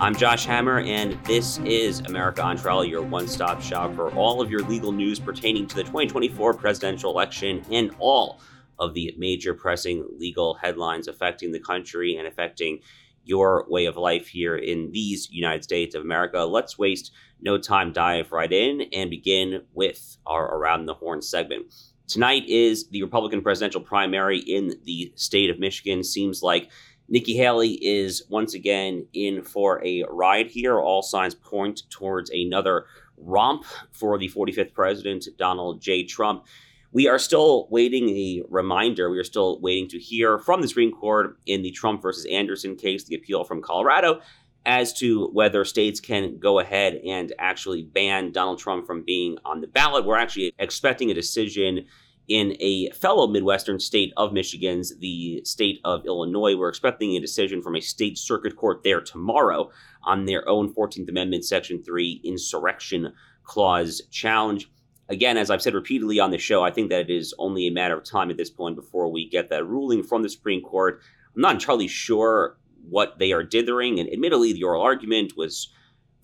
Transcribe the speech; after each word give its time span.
I'm 0.00 0.16
Josh 0.16 0.46
Hammer, 0.46 0.80
and 0.80 1.22
this 1.26 1.58
is 1.58 2.00
America 2.00 2.40
on 2.42 2.56
Trial, 2.56 2.86
your 2.86 3.02
one 3.02 3.28
stop 3.28 3.60
shop 3.60 3.94
for 3.94 4.10
all 4.14 4.40
of 4.40 4.50
your 4.50 4.62
legal 4.62 4.92
news 4.92 5.20
pertaining 5.20 5.66
to 5.66 5.76
the 5.76 5.82
2024 5.82 6.54
presidential 6.54 7.10
election 7.10 7.62
and 7.70 7.94
all 7.98 8.40
of 8.78 8.94
the 8.94 9.14
major 9.18 9.52
pressing 9.52 10.06
legal 10.18 10.54
headlines 10.54 11.06
affecting 11.06 11.52
the 11.52 11.60
country 11.60 12.16
and 12.16 12.26
affecting 12.26 12.80
your 13.24 13.66
way 13.68 13.84
of 13.84 13.98
life 13.98 14.26
here 14.26 14.56
in 14.56 14.90
these 14.90 15.30
United 15.30 15.64
States 15.64 15.94
of 15.94 16.00
America. 16.00 16.46
Let's 16.46 16.78
waste 16.78 17.12
no 17.42 17.58
time, 17.58 17.92
dive 17.92 18.32
right 18.32 18.50
in, 18.50 18.86
and 18.94 19.10
begin 19.10 19.64
with 19.74 20.16
our 20.24 20.56
Around 20.56 20.86
the 20.86 20.94
Horn 20.94 21.20
segment. 21.20 21.74
Tonight 22.08 22.48
is 22.48 22.88
the 22.88 23.02
Republican 23.02 23.42
presidential 23.42 23.82
primary 23.82 24.38
in 24.38 24.80
the 24.84 25.12
state 25.14 25.50
of 25.50 25.60
Michigan. 25.60 26.02
Seems 26.02 26.42
like 26.42 26.70
Nikki 27.12 27.34
Haley 27.36 27.72
is 27.84 28.22
once 28.28 28.54
again 28.54 29.04
in 29.12 29.42
for 29.42 29.84
a 29.84 30.04
ride 30.08 30.46
here. 30.46 30.78
All 30.78 31.02
signs 31.02 31.34
point 31.34 31.82
towards 31.90 32.30
another 32.30 32.86
romp 33.16 33.64
for 33.90 34.16
the 34.16 34.28
45th 34.28 34.72
president, 34.72 35.26
Donald 35.36 35.82
J. 35.82 36.04
Trump. 36.04 36.46
We 36.92 37.08
are 37.08 37.18
still 37.18 37.66
waiting 37.68 38.08
a 38.10 38.42
reminder. 38.48 39.10
We 39.10 39.18
are 39.18 39.24
still 39.24 39.60
waiting 39.60 39.88
to 39.88 39.98
hear 39.98 40.38
from 40.38 40.62
the 40.62 40.68
Supreme 40.68 40.92
Court 40.92 41.36
in 41.46 41.62
the 41.62 41.72
Trump 41.72 42.00
versus 42.00 42.26
Anderson 42.26 42.76
case, 42.76 43.02
the 43.04 43.16
appeal 43.16 43.42
from 43.42 43.60
Colorado, 43.60 44.20
as 44.64 44.92
to 44.94 45.30
whether 45.32 45.64
states 45.64 45.98
can 45.98 46.38
go 46.38 46.60
ahead 46.60 47.00
and 47.04 47.32
actually 47.40 47.82
ban 47.82 48.30
Donald 48.30 48.60
Trump 48.60 48.86
from 48.86 49.02
being 49.04 49.36
on 49.44 49.60
the 49.60 49.66
ballot. 49.66 50.04
We're 50.04 50.16
actually 50.16 50.52
expecting 50.60 51.10
a 51.10 51.14
decision 51.14 51.86
in 52.30 52.56
a 52.60 52.88
fellow 52.90 53.26
Midwestern 53.26 53.80
state 53.80 54.12
of 54.16 54.32
Michigan's, 54.32 54.96
the 54.98 55.42
state 55.44 55.80
of 55.84 56.06
Illinois. 56.06 56.54
We're 56.54 56.68
expecting 56.68 57.16
a 57.16 57.20
decision 57.20 57.60
from 57.60 57.74
a 57.74 57.80
state 57.80 58.16
circuit 58.16 58.54
court 58.54 58.84
there 58.84 59.00
tomorrow 59.00 59.70
on 60.04 60.26
their 60.26 60.48
own 60.48 60.72
14th 60.72 61.08
Amendment, 61.08 61.44
Section 61.44 61.82
3 61.82 62.20
insurrection 62.22 63.12
clause 63.42 64.00
challenge. 64.12 64.70
Again, 65.08 65.36
as 65.36 65.50
I've 65.50 65.60
said 65.60 65.74
repeatedly 65.74 66.20
on 66.20 66.30
the 66.30 66.38
show, 66.38 66.62
I 66.62 66.70
think 66.70 66.88
that 66.90 67.00
it 67.00 67.10
is 67.10 67.34
only 67.36 67.66
a 67.66 67.72
matter 67.72 67.98
of 67.98 68.04
time 68.04 68.30
at 68.30 68.36
this 68.36 68.48
point 68.48 68.76
before 68.76 69.10
we 69.10 69.28
get 69.28 69.50
that 69.50 69.66
ruling 69.66 70.04
from 70.04 70.22
the 70.22 70.28
Supreme 70.28 70.62
Court. 70.62 71.00
I'm 71.34 71.42
not 71.42 71.54
entirely 71.54 71.88
sure 71.88 72.58
what 72.88 73.18
they 73.18 73.32
are 73.32 73.42
dithering, 73.42 73.98
and 73.98 74.08
admittedly, 74.08 74.52
the 74.52 74.62
oral 74.62 74.82
argument 74.82 75.32
was 75.36 75.72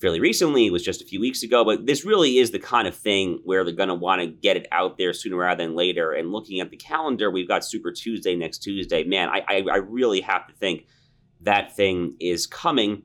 fairly 0.00 0.20
recently. 0.20 0.66
It 0.66 0.72
was 0.72 0.82
just 0.82 1.00
a 1.00 1.06
few 1.06 1.20
weeks 1.20 1.42
ago, 1.42 1.64
but 1.64 1.86
this 1.86 2.04
really 2.04 2.38
is 2.38 2.50
the 2.50 2.58
kind 2.58 2.86
of 2.86 2.94
thing 2.94 3.40
where 3.44 3.64
they're 3.64 3.74
going 3.74 3.88
to 3.88 3.94
want 3.94 4.20
to 4.20 4.26
get 4.26 4.56
it 4.56 4.66
out 4.70 4.98
there 4.98 5.12
sooner 5.12 5.36
rather 5.36 5.64
than 5.64 5.74
later. 5.74 6.12
And 6.12 6.32
looking 6.32 6.60
at 6.60 6.70
the 6.70 6.76
calendar, 6.76 7.30
we've 7.30 7.48
got 7.48 7.64
Super 7.64 7.92
Tuesday 7.92 8.36
next 8.36 8.58
Tuesday. 8.58 9.04
Man, 9.04 9.28
I, 9.28 9.42
I, 9.48 9.64
I 9.72 9.76
really 9.76 10.20
have 10.20 10.46
to 10.48 10.54
think 10.54 10.86
that 11.40 11.74
thing 11.74 12.16
is 12.20 12.46
coming. 12.46 13.02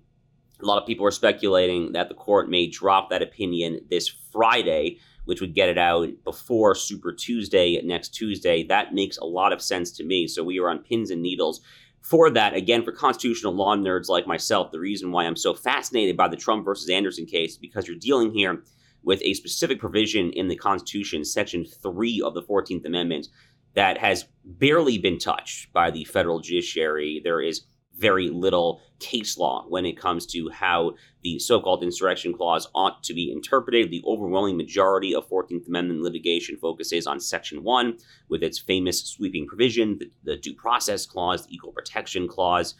A 0.61 0.65
lot 0.65 0.81
of 0.81 0.87
people 0.87 1.05
are 1.05 1.11
speculating 1.11 1.93
that 1.93 2.09
the 2.09 2.15
court 2.15 2.49
may 2.49 2.67
drop 2.67 3.09
that 3.09 3.21
opinion 3.21 3.81
this 3.89 4.09
Friday, 4.31 4.99
which 5.25 5.41
would 5.41 5.55
get 5.55 5.69
it 5.69 5.77
out 5.77 6.09
before 6.23 6.75
Super 6.75 7.13
Tuesday 7.13 7.81
next 7.83 8.09
Tuesday. 8.09 8.63
That 8.63 8.93
makes 8.93 9.17
a 9.17 9.25
lot 9.25 9.53
of 9.53 9.61
sense 9.61 9.91
to 9.93 10.03
me. 10.03 10.27
So 10.27 10.43
we 10.43 10.59
are 10.59 10.69
on 10.69 10.79
pins 10.79 11.09
and 11.09 11.21
needles 11.21 11.61
for 12.01 12.29
that, 12.31 12.53
again, 12.53 12.83
for 12.83 12.91
constitutional 12.91 13.53
law 13.53 13.75
nerds 13.75 14.09
like 14.09 14.27
myself, 14.27 14.71
the 14.71 14.79
reason 14.79 15.11
why 15.11 15.25
I'm 15.25 15.35
so 15.35 15.53
fascinated 15.53 16.17
by 16.17 16.27
the 16.27 16.35
Trump 16.35 16.65
versus 16.65 16.89
Anderson 16.89 17.25
case, 17.25 17.57
because 17.57 17.87
you're 17.87 17.97
dealing 17.97 18.31
here 18.33 18.63
with 19.03 19.21
a 19.23 19.33
specific 19.33 19.79
provision 19.79 20.31
in 20.33 20.47
the 20.47 20.55
Constitution, 20.55 21.23
Section 21.23 21.65
3 21.65 22.21
of 22.23 22.33
the 22.33 22.43
14th 22.43 22.85
Amendment, 22.85 23.27
that 23.73 23.97
has 23.97 24.25
barely 24.43 24.97
been 24.97 25.17
touched 25.17 25.71
by 25.73 25.89
the 25.89 26.03
federal 26.05 26.39
judiciary. 26.39 27.21
There 27.23 27.41
is 27.41 27.65
very 27.97 28.29
little 28.29 28.81
case 28.99 29.37
law 29.37 29.65
when 29.67 29.85
it 29.85 29.97
comes 29.97 30.25
to 30.27 30.49
how 30.49 30.93
the 31.23 31.39
so 31.39 31.59
called 31.59 31.83
insurrection 31.83 32.33
clause 32.33 32.67
ought 32.73 33.03
to 33.03 33.13
be 33.13 33.31
interpreted. 33.31 33.89
The 33.89 34.03
overwhelming 34.05 34.57
majority 34.57 35.13
of 35.13 35.27
14th 35.27 35.67
Amendment 35.67 36.01
litigation 36.01 36.57
focuses 36.57 37.07
on 37.07 37.19
Section 37.19 37.63
1 37.63 37.97
with 38.29 38.43
its 38.43 38.59
famous 38.59 39.03
sweeping 39.03 39.47
provision, 39.47 39.97
the, 39.99 40.11
the 40.23 40.37
due 40.37 40.53
process 40.53 41.05
clause, 41.05 41.45
the 41.45 41.53
equal 41.53 41.71
protection 41.71 42.27
clause. 42.27 42.75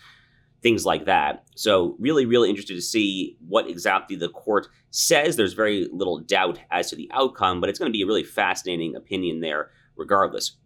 Things 0.62 0.86
like 0.86 1.06
that. 1.06 1.44
So, 1.56 1.96
really, 1.98 2.28
really 2.28 2.48
interested 2.48 2.76
to 2.76 2.84
see 2.84 3.36
what 3.48 3.68
exactly 3.68 4.16
the 4.16 4.30
court 4.30 4.68
says. 4.92 5.36
There's 5.36 5.54
very 5.54 5.90
little 5.92 6.20
doubt 6.20 6.60
as 6.70 6.92
to 6.92 6.96
the 6.96 7.10
outcome, 7.12 7.60
but 7.60 7.68
it's 7.68 7.80
going 7.80 7.92
to 7.92 7.98
be 7.98 8.04
a 8.04 8.06
really 8.06 8.24
fascinating 8.24 8.96
opinion 8.96 9.40
there, 9.40 9.72
regardless. 9.96 10.58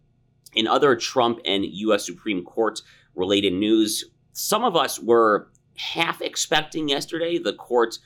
In 0.54 0.66
other 0.66 0.96
Trump 0.96 1.38
and 1.46 1.64
U.S. 1.64 2.04
Supreme 2.04 2.44
Court 2.44 2.82
related 3.14 3.54
news, 3.54 4.04
some 4.36 4.64
of 4.64 4.76
us 4.76 5.00
were 5.00 5.48
half 5.78 6.20
expecting 6.20 6.90
yesterday 6.90 7.38
the 7.38 7.54
court 7.54 7.98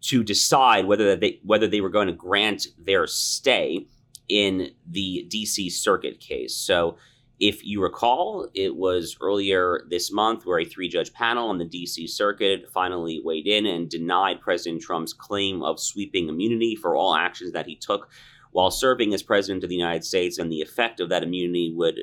to 0.00 0.22
decide 0.22 0.86
whether 0.86 1.16
they 1.16 1.40
whether 1.42 1.66
they 1.66 1.80
were 1.80 1.90
going 1.90 2.06
to 2.06 2.12
grant 2.12 2.68
their 2.78 3.08
stay 3.08 3.86
in 4.28 4.70
the 4.88 5.28
DC 5.28 5.72
Circuit 5.72 6.20
case. 6.20 6.54
So, 6.54 6.96
if 7.40 7.64
you 7.64 7.82
recall, 7.82 8.48
it 8.54 8.76
was 8.76 9.16
earlier 9.20 9.84
this 9.90 10.12
month 10.12 10.46
where 10.46 10.60
a 10.60 10.64
three 10.64 10.88
judge 10.88 11.12
panel 11.12 11.48
on 11.48 11.58
the 11.58 11.64
DC 11.64 12.08
Circuit 12.08 12.70
finally 12.72 13.20
weighed 13.24 13.48
in 13.48 13.66
and 13.66 13.90
denied 13.90 14.40
President 14.40 14.82
Trump's 14.82 15.12
claim 15.12 15.62
of 15.62 15.80
sweeping 15.80 16.28
immunity 16.28 16.76
for 16.76 16.94
all 16.94 17.16
actions 17.16 17.52
that 17.52 17.66
he 17.66 17.74
took 17.74 18.08
while 18.52 18.70
serving 18.70 19.12
as 19.14 19.22
President 19.24 19.64
of 19.64 19.70
the 19.70 19.76
United 19.76 20.04
States. 20.04 20.38
And 20.38 20.50
the 20.50 20.60
effect 20.60 21.00
of 21.00 21.08
that 21.08 21.24
immunity 21.24 21.72
would 21.74 22.02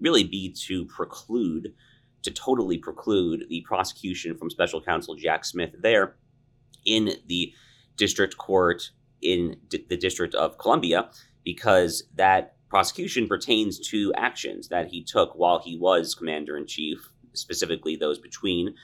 really 0.00 0.24
be 0.24 0.52
to 0.66 0.84
preclude 0.86 1.74
to 2.22 2.30
totally 2.30 2.78
preclude 2.78 3.46
the 3.48 3.62
prosecution 3.62 4.36
from 4.36 4.50
special 4.50 4.80
counsel 4.80 5.14
Jack 5.14 5.44
Smith 5.44 5.74
there 5.78 6.16
in 6.84 7.12
the 7.26 7.52
district 7.96 8.36
court 8.36 8.90
in 9.22 9.56
D- 9.68 9.84
the 9.88 9.96
District 9.96 10.34
of 10.34 10.58
Columbia 10.58 11.10
because 11.44 12.04
that 12.14 12.56
prosecution 12.68 13.26
pertains 13.26 13.78
to 13.90 14.12
actions 14.16 14.68
that 14.68 14.88
he 14.88 15.02
took 15.02 15.34
while 15.34 15.58
he 15.58 15.76
was 15.76 16.14
commander 16.14 16.56
in 16.56 16.66
chief, 16.66 17.12
specifically 17.32 17.96
those 17.96 18.18
between 18.18 18.74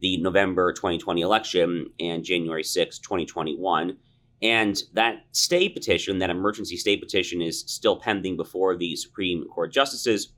the 0.00 0.16
November 0.18 0.72
2020 0.72 1.20
election 1.20 1.90
and 1.98 2.24
January 2.24 2.62
6, 2.62 2.98
2021. 2.98 3.96
And 4.42 4.82
that 4.92 5.24
stay 5.32 5.68
petition, 5.68 6.18
that 6.18 6.30
emergency 6.30 6.76
stay 6.76 6.96
petition, 6.96 7.40
is 7.40 7.64
still 7.66 7.96
pending 7.96 8.36
before 8.36 8.76
the 8.76 8.94
Supreme 8.96 9.48
Court 9.48 9.72
justices. 9.72 10.32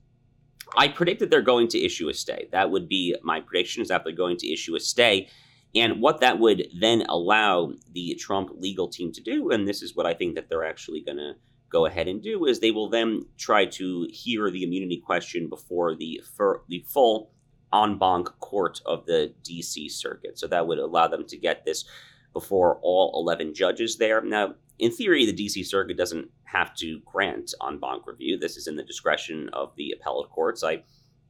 I 0.77 0.87
predict 0.87 1.19
that 1.19 1.29
they're 1.29 1.41
going 1.41 1.67
to 1.69 1.83
issue 1.83 2.09
a 2.09 2.13
stay. 2.13 2.47
That 2.51 2.71
would 2.71 2.87
be 2.87 3.15
my 3.23 3.41
prediction 3.41 3.81
is 3.81 3.89
that 3.89 4.03
they're 4.03 4.13
going 4.13 4.37
to 4.37 4.51
issue 4.51 4.75
a 4.75 4.79
stay. 4.79 5.29
And 5.75 6.01
what 6.01 6.21
that 6.21 6.39
would 6.39 6.67
then 6.79 7.03
allow 7.07 7.73
the 7.91 8.15
Trump 8.15 8.51
legal 8.55 8.87
team 8.87 9.11
to 9.13 9.21
do, 9.21 9.51
and 9.51 9.67
this 9.67 9.81
is 9.81 9.95
what 9.95 10.05
I 10.05 10.13
think 10.13 10.35
that 10.35 10.49
they're 10.49 10.65
actually 10.65 11.01
going 11.01 11.17
to 11.17 11.33
go 11.69 11.85
ahead 11.85 12.07
and 12.07 12.21
do, 12.21 12.45
is 12.45 12.59
they 12.59 12.71
will 12.71 12.89
then 12.89 13.25
try 13.37 13.65
to 13.65 14.07
hear 14.11 14.49
the 14.49 14.63
immunity 14.63 14.97
question 14.97 15.47
before 15.47 15.95
the 15.95 16.21
for 16.35 16.63
the 16.69 16.83
full 16.87 17.31
en 17.73 17.99
banc 17.99 18.27
court 18.39 18.81
of 18.85 19.05
the 19.05 19.33
D.C. 19.43 19.89
Circuit. 19.89 20.39
So 20.39 20.47
that 20.47 20.65
would 20.67 20.79
allow 20.79 21.07
them 21.07 21.25
to 21.27 21.37
get 21.37 21.65
this 21.65 21.85
before 22.33 22.79
all 22.81 23.21
11 23.21 23.53
judges 23.53 23.97
there. 23.97 24.21
Now, 24.21 24.55
in 24.79 24.91
theory, 24.91 25.25
the 25.25 25.33
DC 25.33 25.65
Circuit 25.65 25.97
doesn't 25.97 26.29
have 26.45 26.73
to 26.75 26.99
grant 27.05 27.53
en 27.65 27.79
banc 27.79 28.07
review. 28.07 28.37
This 28.37 28.57
is 28.57 28.67
in 28.67 28.75
the 28.75 28.83
discretion 28.83 29.49
of 29.53 29.75
the 29.75 29.91
appellate 29.91 30.29
courts. 30.29 30.63
I 30.63 30.83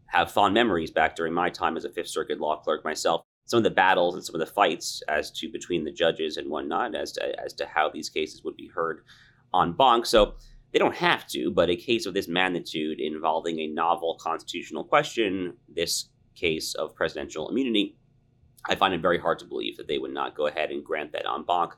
have 0.07 0.31
fond 0.31 0.53
memories 0.53 0.91
back 0.91 1.15
during 1.15 1.33
my 1.33 1.49
time 1.49 1.75
as 1.75 1.83
a 1.83 1.89
Fifth 1.89 2.09
Circuit 2.09 2.39
law 2.39 2.57
clerk 2.57 2.85
myself. 2.85 3.23
Some 3.45 3.57
of 3.57 3.63
the 3.63 3.71
battles 3.71 4.13
and 4.13 4.23
some 4.23 4.35
of 4.35 4.39
the 4.39 4.53
fights 4.53 5.01
as 5.07 5.31
to 5.31 5.51
between 5.51 5.83
the 5.83 5.91
judges 5.91 6.37
and 6.37 6.49
whatnot 6.49 6.93
as 6.95 7.11
to 7.13 7.43
as 7.43 7.53
to 7.53 7.65
how 7.65 7.89
these 7.89 8.09
cases 8.09 8.43
would 8.43 8.55
be 8.55 8.67
heard 8.67 9.01
en 9.55 9.73
banc. 9.73 10.05
So 10.05 10.35
they 10.71 10.77
don't 10.77 10.95
have 10.95 11.27
to, 11.29 11.49
but 11.49 11.69
a 11.69 11.75
case 11.75 12.05
of 12.05 12.13
this 12.13 12.27
magnitude 12.27 12.99
involving 12.99 13.59
a 13.59 13.67
novel 13.67 14.19
constitutional 14.21 14.83
question, 14.83 15.57
this 15.67 16.09
case 16.35 16.75
of 16.75 16.95
presidential 16.95 17.49
immunity, 17.49 17.97
I 18.67 18.75
find 18.75 18.93
it 18.93 19.01
very 19.01 19.17
hard 19.17 19.39
to 19.39 19.45
believe 19.45 19.77
that 19.77 19.87
they 19.87 19.97
would 19.97 20.13
not 20.13 20.35
go 20.35 20.45
ahead 20.45 20.69
and 20.69 20.83
grant 20.83 21.11
that 21.13 21.25
en 21.27 21.43
banc 21.43 21.73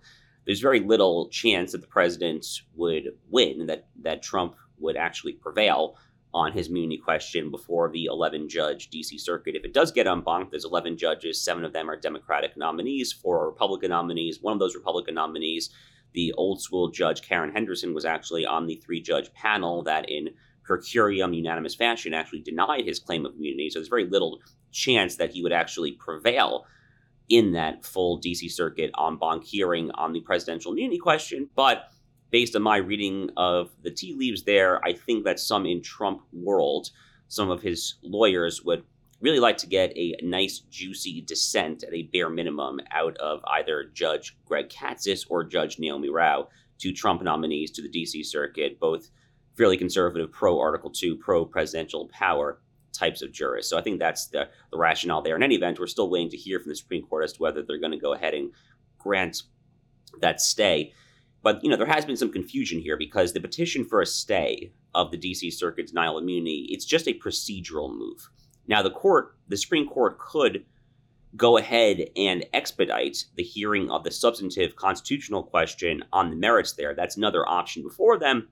there's 0.46 0.60
very 0.60 0.80
little 0.80 1.30
chance 1.30 1.72
that 1.72 1.82
the 1.82 1.88
president 1.88 2.46
would 2.76 3.10
win, 3.30 3.68
that 3.68 3.88
that 4.02 4.24
Trump 4.24 4.56
would 4.80 4.98
actually 4.98 5.34
prevail 5.34 5.96
on 6.34 6.54
his 6.54 6.70
immunity 6.70 6.98
question 6.98 7.52
before 7.52 7.90
the 7.90 8.06
11 8.06 8.48
judge 8.48 8.90
DC 8.90 9.20
Circuit. 9.20 9.56
If 9.56 9.66
it 9.66 9.74
does 9.74 9.92
get 9.92 10.08
unbonked, 10.08 10.52
there's 10.52 10.66
11 10.66 10.98
judges, 10.98 11.42
seven 11.42 11.66
of 11.66 11.74
them 11.74 11.90
are 11.90 12.00
Democratic 12.00 12.56
nominees, 12.56 13.12
four 13.12 13.42
are 13.42 13.50
Republican 13.50 13.90
nominees. 13.90 14.42
One 14.42 14.54
of 14.54 14.60
those 14.60 14.76
Republican 14.76 15.16
nominees, 15.16 15.70
the 16.14 16.34
old 16.34 16.62
school 16.62 16.90
judge 16.90 17.22
Karen 17.22 17.52
Henderson, 17.52 17.94
was 17.94 18.06
actually 18.06 18.46
on 18.46 18.66
the 18.66 18.76
three 18.76 19.02
judge 19.02 19.34
panel 19.34 19.84
that, 19.84 20.10
in 20.10 20.30
per 20.64 20.80
curiam 20.80 21.36
unanimous 21.36 21.76
fashion, 21.76 22.14
actually 22.14 22.42
denied 22.42 22.86
his 22.86 23.00
claim 23.00 23.26
of 23.26 23.36
immunity. 23.36 23.70
So 23.70 23.80
there's 23.80 23.90
very 23.90 24.08
little 24.08 24.40
chance 24.72 25.18
that 25.18 25.32
he 25.32 25.44
would 25.44 25.54
actually 25.54 25.94
prevail 25.94 26.66
in 27.32 27.54
that 27.54 27.86
full 27.86 28.20
DC 28.20 28.52
Circuit 28.52 28.92
en 29.02 29.18
banc 29.18 29.44
hearing 29.44 29.90
on 29.92 30.12
the 30.12 30.20
presidential 30.20 30.74
immunity 30.74 31.00
question. 31.00 31.50
But 31.56 31.88
based 32.30 32.56
on 32.56 32.62
my 32.62 32.78
reading 32.78 33.30
of 33.38 33.72
the 33.82 33.90
tea 33.90 34.14
leaves 34.14 34.44
there, 34.44 34.84
I 34.86 34.94
think 34.94 35.24
that 35.24 35.40
some 35.40 35.66
in 35.66 35.82
Trump 35.82 36.22
world, 36.34 36.90
some 37.30 37.50
of 37.50 37.62
his 37.62 37.96
lawyers 38.04 38.64
would 38.64 38.84
really 39.22 39.40
like 39.40 39.58
to 39.58 39.68
get 39.68 39.96
a 39.96 40.16
nice, 40.22 40.60
juicy 40.60 41.22
dissent 41.22 41.84
at 41.84 41.94
a 41.94 42.04
bare 42.12 42.30
minimum 42.30 42.82
out 42.92 43.16
of 43.18 43.42
either 43.48 43.86
Judge 43.94 44.38
Greg 44.46 44.68
Katsas 44.68 45.26
or 45.30 45.46
Judge 45.46 45.80
Naomi 45.80 46.10
Rao, 46.10 46.50
two 46.80 46.92
Trump 46.92 47.22
nominees 47.22 47.72
to 47.72 47.82
the 47.82 47.90
DC 47.90 48.26
Circuit, 48.26 48.78
both 48.80 49.10
fairly 49.56 49.78
conservative, 49.78 50.32
pro 50.32 50.60
Article 50.60 50.90
2, 50.90 51.16
pro 51.16 51.46
presidential 51.46 52.10
power 52.12 52.60
types 52.94 53.22
of 53.22 53.32
jurists. 53.32 53.70
So 53.70 53.78
I 53.78 53.82
think 53.82 54.00
that's 54.00 54.28
the, 54.28 54.50
the 54.72 54.78
rationale 54.78 55.22
there. 55.22 55.36
In 55.36 55.44
any 55.44 55.56
event, 55.56 55.80
we're 55.80 55.88
still 55.88 56.10
waiting 56.10 56.30
to 56.30 56.38
hear 56.38 56.60
from 56.60 56.70
the 56.70 56.76
Supreme 56.76 57.06
Court 57.06 57.24
as 57.24 57.34
to 57.34 57.42
whether 57.42 57.64
they're 57.64 57.80
going 57.80 57.92
to 57.92 57.98
go 57.98 58.14
ahead 58.14 58.34
and 58.34 58.52
grant 58.98 59.44
that 60.20 60.42
stay. 60.42 60.94
But 61.44 61.64
you 61.64 61.70
know, 61.70 61.78
there 61.78 61.88
has 61.88 62.06
been 62.06 62.18
some 62.18 62.32
confusion 62.32 62.80
here 62.80 62.98
because 62.98 63.34
the 63.34 63.40
petition 63.40 63.86
for 63.86 64.02
a 64.02 64.06
stay 64.06 64.72
of 64.94 65.12
the 65.12 65.18
DC 65.18 65.52
Circuit's 65.54 65.92
denial 65.92 66.18
immunity, 66.18 66.68
it's 66.70 66.86
just 66.86 67.08
a 67.08 67.14
procedural 67.14 67.96
move. 67.96 68.30
Now 68.68 68.82
the 68.82 68.92
court, 68.92 69.36
the 69.48 69.58
Supreme 69.58 69.88
Court 69.88 70.20
could 70.20 70.66
go 71.36 71.58
ahead 71.58 72.10
and 72.16 72.46
expedite 72.54 73.26
the 73.36 73.44
hearing 73.44 73.90
of 73.90 74.04
the 74.04 74.12
substantive 74.12 74.76
constitutional 74.76 75.44
question 75.44 76.04
on 76.12 76.30
the 76.30 76.36
merits 76.36 76.74
there. 76.74 76.94
That's 76.94 77.18
another 77.18 77.48
option 77.48 77.84
before 77.84 78.20
them. 78.20 78.50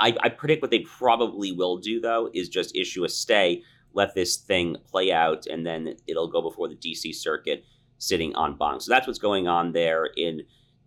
I, 0.00 0.16
I 0.22 0.28
predict 0.30 0.62
what 0.62 0.70
they 0.70 0.80
probably 0.80 1.52
will 1.52 1.78
do 1.78 2.00
though 2.00 2.30
is 2.32 2.48
just 2.48 2.76
issue 2.76 3.04
a 3.04 3.08
stay, 3.08 3.62
let 3.92 4.14
this 4.14 4.36
thing 4.36 4.76
play 4.90 5.12
out, 5.12 5.46
and 5.46 5.66
then 5.66 5.96
it'll 6.06 6.28
go 6.28 6.42
before 6.42 6.68
the 6.68 6.76
DC 6.76 7.14
Circuit 7.14 7.64
sitting 7.98 8.32
en 8.36 8.56
banc. 8.56 8.82
So 8.82 8.90
that's 8.92 9.06
what's 9.06 9.18
going 9.18 9.46
on 9.46 9.72
there 9.72 10.06
in 10.16 10.42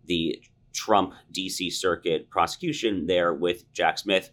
the 0.06 0.42
Trump 0.74 1.14
DC 1.34 1.72
Circuit 1.72 2.30
prosecution 2.30 3.08
there 3.08 3.34
with 3.34 3.72
Jack 3.74 3.98
Smith. 3.98 4.32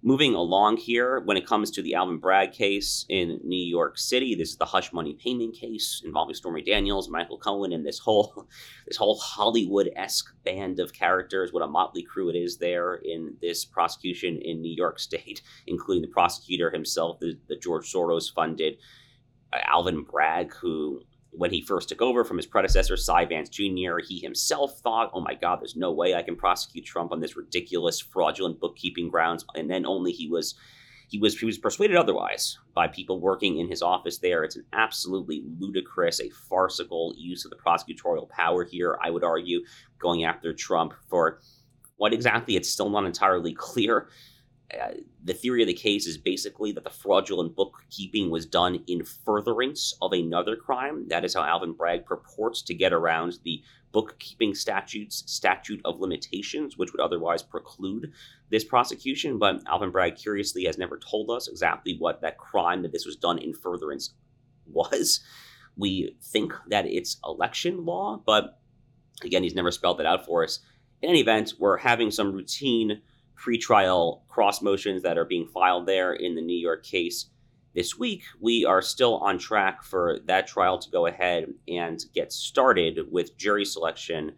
Moving 0.00 0.36
along 0.36 0.76
here, 0.76 1.18
when 1.24 1.36
it 1.36 1.44
comes 1.44 1.72
to 1.72 1.82
the 1.82 1.94
Alvin 1.96 2.18
Bragg 2.18 2.52
case 2.52 3.04
in 3.08 3.40
New 3.42 3.58
York 3.58 3.98
City, 3.98 4.36
this 4.36 4.50
is 4.50 4.56
the 4.56 4.64
hush 4.64 4.92
money 4.92 5.14
payment 5.14 5.56
case 5.56 6.02
involving 6.04 6.36
Stormy 6.36 6.62
Daniels, 6.62 7.08
Michael 7.08 7.36
Cohen, 7.36 7.72
and 7.72 7.84
this 7.84 7.98
whole 7.98 8.46
this 8.86 8.96
whole 8.96 9.18
Hollywood 9.18 9.90
esque 9.96 10.32
band 10.44 10.78
of 10.78 10.92
characters. 10.92 11.52
What 11.52 11.64
a 11.64 11.66
motley 11.66 12.04
crew 12.04 12.30
it 12.30 12.36
is 12.36 12.58
there 12.58 12.94
in 12.94 13.34
this 13.42 13.64
prosecution 13.64 14.38
in 14.40 14.62
New 14.62 14.72
York 14.72 14.98
State, 15.00 15.42
including 15.66 16.02
the 16.02 16.14
prosecutor 16.14 16.70
himself, 16.70 17.18
the, 17.18 17.36
the 17.48 17.56
George 17.56 17.92
Soros 17.92 18.32
funded 18.32 18.76
uh, 19.52 19.58
Alvin 19.64 20.04
Bragg, 20.04 20.54
who 20.54 21.02
when 21.38 21.52
he 21.52 21.62
first 21.62 21.88
took 21.88 22.02
over 22.02 22.24
from 22.24 22.36
his 22.36 22.46
predecessor, 22.46 22.96
Cy 22.96 23.24
Vance 23.24 23.48
Jr., 23.48 23.98
he 24.04 24.18
himself 24.18 24.80
thought, 24.80 25.10
oh 25.14 25.20
my 25.20 25.34
God, 25.34 25.60
there's 25.60 25.76
no 25.76 25.92
way 25.92 26.14
I 26.14 26.22
can 26.22 26.34
prosecute 26.34 26.84
Trump 26.84 27.12
on 27.12 27.20
this 27.20 27.36
ridiculous, 27.36 28.00
fraudulent 28.00 28.58
bookkeeping 28.58 29.08
grounds. 29.08 29.44
And 29.54 29.70
then 29.70 29.86
only 29.86 30.12
he 30.12 30.28
was. 30.28 30.54
He 31.10 31.18
was 31.18 31.38
he 31.38 31.46
was 31.46 31.56
persuaded 31.56 31.96
otherwise 31.96 32.58
by 32.74 32.86
people 32.86 33.18
working 33.18 33.60
in 33.60 33.66
his 33.66 33.80
office 33.80 34.18
there. 34.18 34.44
It's 34.44 34.56
an 34.56 34.66
absolutely 34.74 35.42
ludicrous, 35.58 36.20
a 36.20 36.28
farcical 36.28 37.14
use 37.16 37.46
of 37.46 37.50
the 37.50 37.56
prosecutorial 37.56 38.28
power 38.28 38.62
here. 38.62 38.98
I 39.02 39.08
would 39.08 39.24
argue 39.24 39.64
going 39.98 40.24
after 40.24 40.52
Trump 40.52 40.92
for 41.08 41.40
what 41.96 42.12
exactly 42.12 42.56
it's 42.56 42.68
still 42.68 42.90
not 42.90 43.06
entirely 43.06 43.54
clear 43.58 44.08
the 45.24 45.34
theory 45.34 45.62
of 45.62 45.66
the 45.66 45.74
case 45.74 46.06
is 46.06 46.18
basically 46.18 46.72
that 46.72 46.84
the 46.84 46.90
fraudulent 46.90 47.56
bookkeeping 47.56 48.30
was 48.30 48.44
done 48.44 48.82
in 48.86 49.04
furtherance 49.04 49.94
of 50.02 50.12
another 50.12 50.56
crime. 50.56 51.08
That 51.08 51.24
is 51.24 51.34
how 51.34 51.42
Alvin 51.42 51.72
Bragg 51.72 52.04
purports 52.04 52.62
to 52.62 52.74
get 52.74 52.92
around 52.92 53.38
the 53.44 53.62
bookkeeping 53.92 54.54
statutes 54.54 55.24
statute 55.26 55.80
of 55.84 56.00
limitations, 56.00 56.76
which 56.76 56.92
would 56.92 57.00
otherwise 57.00 57.42
preclude 57.42 58.12
this 58.50 58.64
prosecution. 58.64 59.38
But 59.38 59.62
Alvin 59.66 59.90
Bragg, 59.90 60.16
curiously, 60.16 60.64
has 60.64 60.76
never 60.76 60.98
told 60.98 61.30
us 61.30 61.48
exactly 61.48 61.96
what 61.98 62.20
that 62.20 62.36
crime 62.36 62.82
that 62.82 62.92
this 62.92 63.06
was 63.06 63.16
done 63.16 63.38
in 63.38 63.54
furtherance 63.54 64.12
was. 64.66 65.20
We 65.76 66.16
think 66.22 66.52
that 66.68 66.86
it's 66.86 67.18
election 67.24 67.84
law, 67.86 68.20
but 68.24 68.58
again, 69.22 69.42
he's 69.42 69.54
never 69.54 69.70
spelled 69.70 69.98
that 69.98 70.06
out 70.06 70.26
for 70.26 70.44
us. 70.44 70.60
In 71.00 71.08
any 71.08 71.20
event, 71.20 71.54
we're 71.58 71.78
having 71.78 72.10
some 72.10 72.32
routine 72.32 73.00
pretrial 73.38 74.20
cross 74.28 74.60
motions 74.60 75.02
that 75.02 75.18
are 75.18 75.24
being 75.24 75.46
filed 75.46 75.86
there 75.86 76.12
in 76.12 76.34
the 76.34 76.42
New 76.42 76.58
York 76.58 76.84
case 76.84 77.26
this 77.78 77.96
week, 77.96 78.24
we 78.40 78.64
are 78.64 78.82
still 78.82 79.18
on 79.18 79.38
track 79.38 79.84
for 79.84 80.18
that 80.26 80.48
trial 80.48 80.78
to 80.78 80.90
go 80.90 81.06
ahead 81.06 81.46
and 81.68 82.04
get 82.12 82.32
started 82.32 82.98
with 83.10 83.36
jury 83.36 83.64
selection 83.64 84.32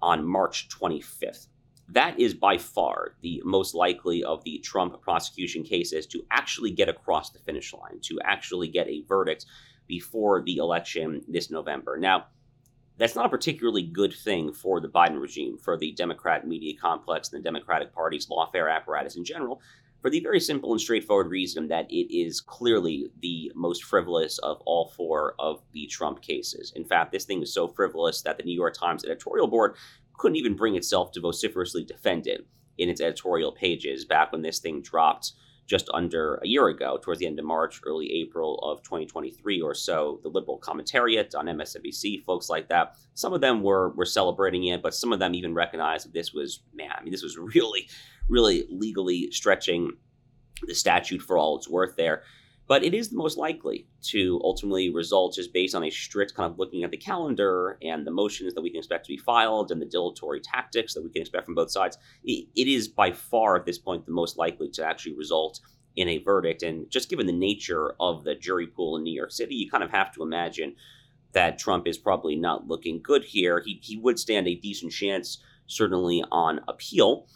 on 0.00 0.24
March 0.24 0.68
25th. 0.68 1.48
That 1.88 2.20
is 2.20 2.34
by 2.34 2.58
far 2.58 3.16
the 3.22 3.42
most 3.44 3.74
likely 3.74 4.22
of 4.22 4.44
the 4.44 4.58
Trump 4.58 5.00
prosecution 5.00 5.64
cases 5.64 6.06
to 6.06 6.22
actually 6.30 6.70
get 6.70 6.88
across 6.88 7.30
the 7.30 7.40
finish 7.40 7.72
line, 7.72 7.98
to 8.02 8.20
actually 8.24 8.68
get 8.68 8.86
a 8.88 9.02
verdict 9.08 9.46
before 9.88 10.42
the 10.42 10.58
election 10.58 11.22
this 11.26 11.50
November. 11.50 11.96
Now, 11.96 12.26
that's 12.98 13.14
not 13.14 13.26
a 13.26 13.30
particularly 13.30 13.82
good 13.82 14.14
thing 14.14 14.52
for 14.52 14.80
the 14.80 14.88
Biden 14.88 15.20
regime, 15.20 15.58
for 15.58 15.76
the 15.76 15.92
Democrat 15.92 16.46
media 16.46 16.74
complex, 16.80 17.30
and 17.30 17.38
the 17.38 17.44
Democratic 17.44 17.92
Party's 17.92 18.26
lawfare 18.26 18.74
apparatus 18.74 19.16
in 19.16 19.24
general, 19.24 19.60
for 20.00 20.10
the 20.10 20.20
very 20.20 20.40
simple 20.40 20.72
and 20.72 20.80
straightforward 20.80 21.28
reason 21.28 21.68
that 21.68 21.90
it 21.90 22.14
is 22.14 22.40
clearly 22.40 23.10
the 23.20 23.50
most 23.54 23.84
frivolous 23.84 24.38
of 24.38 24.60
all 24.64 24.92
four 24.96 25.34
of 25.38 25.62
the 25.72 25.86
Trump 25.86 26.22
cases. 26.22 26.72
In 26.76 26.84
fact, 26.84 27.12
this 27.12 27.24
thing 27.24 27.42
is 27.42 27.52
so 27.52 27.68
frivolous 27.68 28.22
that 28.22 28.36
the 28.36 28.44
New 28.44 28.54
York 28.54 28.74
Times 28.74 29.04
editorial 29.04 29.46
board 29.46 29.76
couldn't 30.16 30.36
even 30.36 30.56
bring 30.56 30.76
itself 30.76 31.12
to 31.12 31.20
vociferously 31.20 31.84
defend 31.84 32.26
it 32.26 32.46
in 32.78 32.88
its 32.88 33.00
editorial 33.00 33.52
pages 33.52 34.04
back 34.04 34.32
when 34.32 34.42
this 34.42 34.58
thing 34.58 34.80
dropped 34.80 35.32
just 35.66 35.88
under 35.92 36.36
a 36.36 36.46
year 36.46 36.68
ago, 36.68 36.98
towards 37.02 37.20
the 37.20 37.26
end 37.26 37.38
of 37.38 37.44
March, 37.44 37.80
early 37.84 38.10
April 38.12 38.58
of 38.60 38.82
2023 38.82 39.60
or 39.60 39.74
so, 39.74 40.20
the 40.22 40.28
liberal 40.28 40.60
commentariat 40.60 41.34
on 41.36 41.46
MSNBC, 41.46 42.22
folks 42.24 42.48
like 42.48 42.68
that, 42.68 42.96
some 43.14 43.32
of 43.32 43.40
them 43.40 43.62
were 43.62 43.90
were 43.90 44.04
celebrating 44.04 44.64
it, 44.66 44.82
but 44.82 44.94
some 44.94 45.12
of 45.12 45.18
them 45.18 45.34
even 45.34 45.54
recognized 45.54 46.06
that 46.06 46.14
this 46.14 46.32
was, 46.32 46.62
man, 46.72 46.90
I 46.96 47.02
mean, 47.02 47.12
this 47.12 47.22
was 47.22 47.36
really, 47.54 47.88
really 48.28 48.66
legally 48.70 49.30
stretching 49.30 49.92
the 50.66 50.74
statute 50.74 51.20
for 51.20 51.36
all 51.36 51.56
it's 51.56 51.68
worth 51.68 51.96
there. 51.96 52.22
But 52.68 52.82
it 52.82 52.94
is 52.94 53.10
the 53.10 53.16
most 53.16 53.38
likely 53.38 53.86
to 54.08 54.40
ultimately 54.42 54.90
result 54.90 55.34
just 55.34 55.52
based 55.52 55.74
on 55.74 55.84
a 55.84 55.90
strict 55.90 56.34
kind 56.34 56.50
of 56.50 56.58
looking 56.58 56.82
at 56.82 56.90
the 56.90 56.96
calendar 56.96 57.78
and 57.80 58.04
the 58.06 58.10
motions 58.10 58.54
that 58.54 58.60
we 58.60 58.70
can 58.70 58.78
expect 58.78 59.06
to 59.06 59.12
be 59.12 59.18
filed 59.18 59.70
and 59.70 59.80
the 59.80 59.86
dilatory 59.86 60.40
tactics 60.40 60.94
that 60.94 61.04
we 61.04 61.10
can 61.10 61.22
expect 61.22 61.44
from 61.44 61.54
both 61.54 61.70
sides. 61.70 61.96
it, 62.24 62.48
it 62.56 62.66
is 62.66 62.88
by 62.88 63.12
far 63.12 63.56
at 63.56 63.66
this 63.66 63.78
point 63.78 64.04
the 64.04 64.12
most 64.12 64.36
likely 64.36 64.68
to 64.70 64.84
actually 64.84 65.14
result 65.14 65.60
in 65.96 66.08
a 66.08 66.18
verdict. 66.18 66.62
And 66.62 66.90
just 66.90 67.08
given 67.08 67.26
the 67.26 67.32
nature 67.32 67.94
of 67.98 68.24
the 68.24 68.34
jury 68.34 68.66
pool 68.66 68.96
in 68.96 69.02
New 69.02 69.14
York 69.14 69.32
City, 69.32 69.54
you 69.54 69.70
kind 69.70 69.84
of 69.84 69.90
have 69.90 70.12
to 70.14 70.22
imagine 70.22 70.74
that 71.32 71.58
Trump 71.58 71.86
is 71.86 71.98
probably 71.98 72.36
not 72.36 72.66
looking 72.66 73.00
good 73.02 73.24
here. 73.24 73.62
He, 73.64 73.80
he 73.82 73.96
would 73.96 74.18
stand 74.18 74.46
a 74.46 74.54
decent 74.54 74.92
chance, 74.92 75.38
certainly 75.66 76.24
on 76.30 76.60
appeal. 76.68 77.26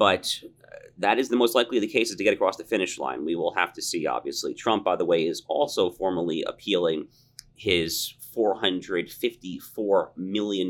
But 0.00 0.40
uh, 0.64 0.76
that 0.96 1.18
is 1.18 1.28
the 1.28 1.36
most 1.36 1.54
likely 1.54 1.76
of 1.76 1.82
the 1.82 1.86
cases 1.86 2.16
to 2.16 2.24
get 2.24 2.32
across 2.32 2.56
the 2.56 2.64
finish 2.64 2.98
line. 2.98 3.26
We 3.26 3.36
will 3.36 3.52
have 3.54 3.74
to 3.74 3.82
see, 3.82 4.06
obviously. 4.06 4.54
Trump, 4.54 4.82
by 4.82 4.96
the 4.96 5.04
way, 5.04 5.26
is 5.26 5.42
also 5.46 5.90
formally 5.90 6.42
appealing 6.46 7.08
his 7.54 8.14
$454 8.34 10.16
million, 10.16 10.68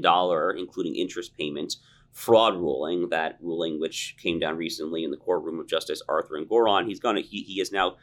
including 0.58 0.96
interest 0.96 1.36
payment, 1.38 1.76
fraud 2.10 2.56
ruling. 2.56 3.08
That 3.10 3.38
ruling, 3.40 3.78
which 3.78 4.16
came 4.20 4.40
down 4.40 4.56
recently 4.56 5.04
in 5.04 5.12
the 5.12 5.16
courtroom 5.16 5.60
of 5.60 5.68
Justice 5.68 6.02
Arthur 6.08 6.34
Engoron, 6.34 6.88
he's 6.88 6.98
gonna 6.98 7.20
he, 7.20 7.44
he 7.44 7.60
is 7.60 7.70
now 7.70 7.98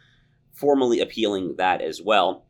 formally 0.53 1.01
appealing 1.01 1.55
that 1.57 1.81
as 1.81 2.01
well. 2.01 2.46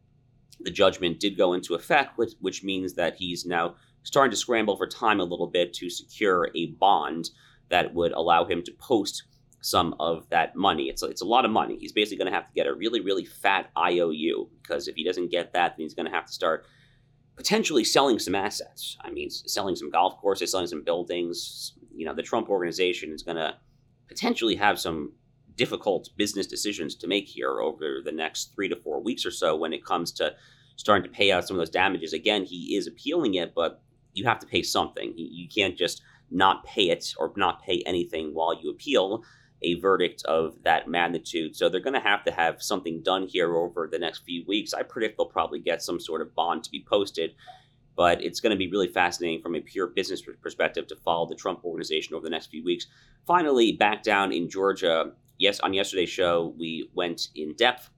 The 0.59 0.69
judgment 0.69 1.19
did 1.19 1.35
go 1.35 1.53
into 1.53 1.73
effect, 1.73 2.19
which, 2.19 2.33
which 2.41 2.63
means 2.63 2.93
that 2.93 3.15
he's 3.15 3.43
now 3.43 3.73
starting 4.03 4.31
to 4.31 4.37
scramble 4.37 4.77
for 4.77 4.85
time 4.85 5.19
a 5.19 5.23
little 5.23 5.47
bit 5.47 5.73
to 5.73 5.89
secure 5.89 6.51
a 6.53 6.67
bond 6.73 7.31
that 7.69 7.93
would 7.93 8.11
allow 8.11 8.45
him 8.45 8.63
to 8.63 8.71
post 8.73 9.23
some 9.61 9.95
of 9.99 10.29
that 10.29 10.55
money. 10.55 10.83
It's 10.83 11.03
a, 11.03 11.07
it's 11.07 11.21
a 11.21 11.25
lot 11.25 11.45
of 11.45 11.51
money. 11.51 11.77
He's 11.79 11.91
basically 11.91 12.17
going 12.17 12.31
to 12.31 12.35
have 12.35 12.47
to 12.47 12.53
get 12.53 12.67
a 12.67 12.73
really, 12.73 13.01
really 13.01 13.25
fat 13.25 13.69
IOU 13.77 14.49
because 14.61 14.87
if 14.87 14.95
he 14.95 15.03
doesn't 15.03 15.31
get 15.31 15.53
that, 15.53 15.75
then 15.75 15.83
he's 15.83 15.93
going 15.93 16.05
to 16.05 16.11
have 16.11 16.25
to 16.25 16.33
start 16.33 16.65
potentially 17.35 17.83
selling 17.83 18.19
some 18.19 18.35
assets. 18.35 18.97
I 19.01 19.11
mean, 19.11 19.29
selling 19.29 19.75
some 19.75 19.91
golf 19.91 20.17
courses, 20.19 20.51
selling 20.51 20.67
some 20.67 20.83
buildings. 20.83 21.73
You 21.93 22.05
know, 22.05 22.13
the 22.13 22.23
Trump 22.23 22.49
organization 22.49 23.11
is 23.11 23.23
going 23.23 23.37
to 23.37 23.55
potentially 24.07 24.55
have 24.55 24.79
some 24.79 25.13
difficult 25.55 26.09
business 26.15 26.47
decisions 26.47 26.95
to 26.95 27.07
make 27.07 27.27
here 27.27 27.59
over 27.59 28.01
the 28.03 28.11
next 28.11 28.53
three 28.55 28.69
to 28.69 28.75
four 28.75 29.01
weeks 29.01 29.25
or 29.25 29.31
so 29.31 29.55
when 29.55 29.73
it 29.73 29.83
comes 29.83 30.11
to 30.13 30.33
starting 30.75 31.03
to 31.03 31.15
pay 31.15 31.31
out 31.31 31.47
some 31.47 31.57
of 31.57 31.59
those 31.59 31.69
damages. 31.69 32.13
Again, 32.13 32.43
he 32.43 32.75
is 32.75 32.87
appealing 32.87 33.33
it, 33.33 33.53
but 33.55 33.81
you 34.13 34.23
have 34.25 34.39
to 34.39 34.47
pay 34.47 34.63
something. 34.63 35.13
You 35.15 35.47
can't 35.49 35.77
just 35.77 36.01
not 36.31 36.65
pay 36.65 36.89
it 36.89 37.13
or 37.17 37.31
not 37.35 37.63
pay 37.63 37.83
anything 37.85 38.33
while 38.33 38.59
you 38.59 38.69
appeal 38.69 39.23
a 39.61 39.79
verdict 39.79 40.23
of 40.25 40.61
that 40.63 40.87
magnitude. 40.87 41.55
So 41.55 41.67
they're 41.67 41.79
going 41.79 41.93
to 41.93 41.99
have 41.99 42.23
to 42.25 42.31
have 42.31 42.61
something 42.61 43.01
done 43.01 43.27
here 43.27 43.55
over 43.55 43.87
the 43.87 43.99
next 43.99 44.19
few 44.19 44.43
weeks. 44.47 44.73
I 44.73 44.83
predict 44.83 45.17
they'll 45.17 45.25
probably 45.25 45.59
get 45.59 45.81
some 45.81 45.99
sort 45.99 46.21
of 46.21 46.35
bond 46.35 46.63
to 46.63 46.71
be 46.71 46.85
posted, 46.87 47.33
but 47.95 48.21
it's 48.23 48.39
going 48.39 48.51
to 48.51 48.57
be 48.57 48.69
really 48.69 48.87
fascinating 48.87 49.41
from 49.41 49.55
a 49.55 49.61
pure 49.61 49.87
business 49.87 50.21
perspective 50.41 50.87
to 50.87 50.95
follow 50.95 51.27
the 51.27 51.35
Trump 51.35 51.65
organization 51.65 52.15
over 52.15 52.23
the 52.23 52.29
next 52.29 52.47
few 52.47 52.63
weeks. 52.63 52.85
Finally, 53.25 53.71
back 53.71 54.03
down 54.03 54.31
in 54.31 54.49
Georgia, 54.49 55.11
yes, 55.39 55.59
on 55.61 55.73
yesterday's 55.73 56.09
show, 56.09 56.53
we 56.57 56.89
went 56.93 57.29
in 57.35 57.55
depth 57.55 57.89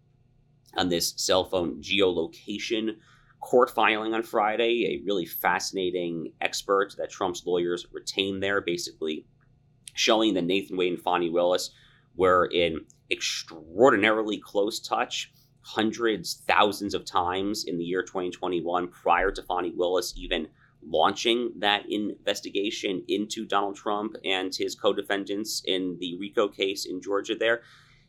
on 0.78 0.88
this 0.88 1.14
cell 1.18 1.44
phone 1.44 1.82
geolocation 1.82 2.96
court 3.40 3.70
filing 3.70 4.14
on 4.14 4.24
Friday, 4.24 4.86
a 4.86 5.06
really 5.06 5.26
fascinating 5.26 6.34
expert 6.42 6.96
that 6.98 7.10
Trump's 7.10 7.46
lawyers 7.46 7.86
retained 7.92 8.44
there, 8.44 8.62
basically 8.62 9.26
showing 9.94 10.34
that 10.34 10.44
Nathan 10.44 10.78
Wade 10.78 10.94
and 10.94 11.02
Fani 11.02 11.30
Willis 11.30 11.72
were 12.16 12.46
in 12.46 12.86
extraordinarily 13.12 14.38
close 14.38 14.80
touch 14.80 15.32
hundreds, 15.62 16.44
thousands 16.48 16.94
of 16.94 17.06
times 17.06 17.66
in 17.66 17.78
the 17.78 17.84
year 17.84 18.02
2021 18.02 18.88
prior 18.88 19.32
to 19.32 19.44
Fani 19.44 19.72
Willis 19.76 20.14
even 20.18 20.48
launching 20.82 21.52
that 21.58 21.84
investigation 21.90 23.04
into 23.08 23.46
Donald 23.46 23.76
Trump 23.76 24.16
and 24.24 24.56
his 24.56 24.76
co 24.76 24.94
defendants 24.94 25.62
in 25.66 25.98
the 26.00 26.18
RICO 26.18 26.48
case 26.48 26.86
in 26.86 27.02
Georgia 27.02 27.36
there. 27.36 27.62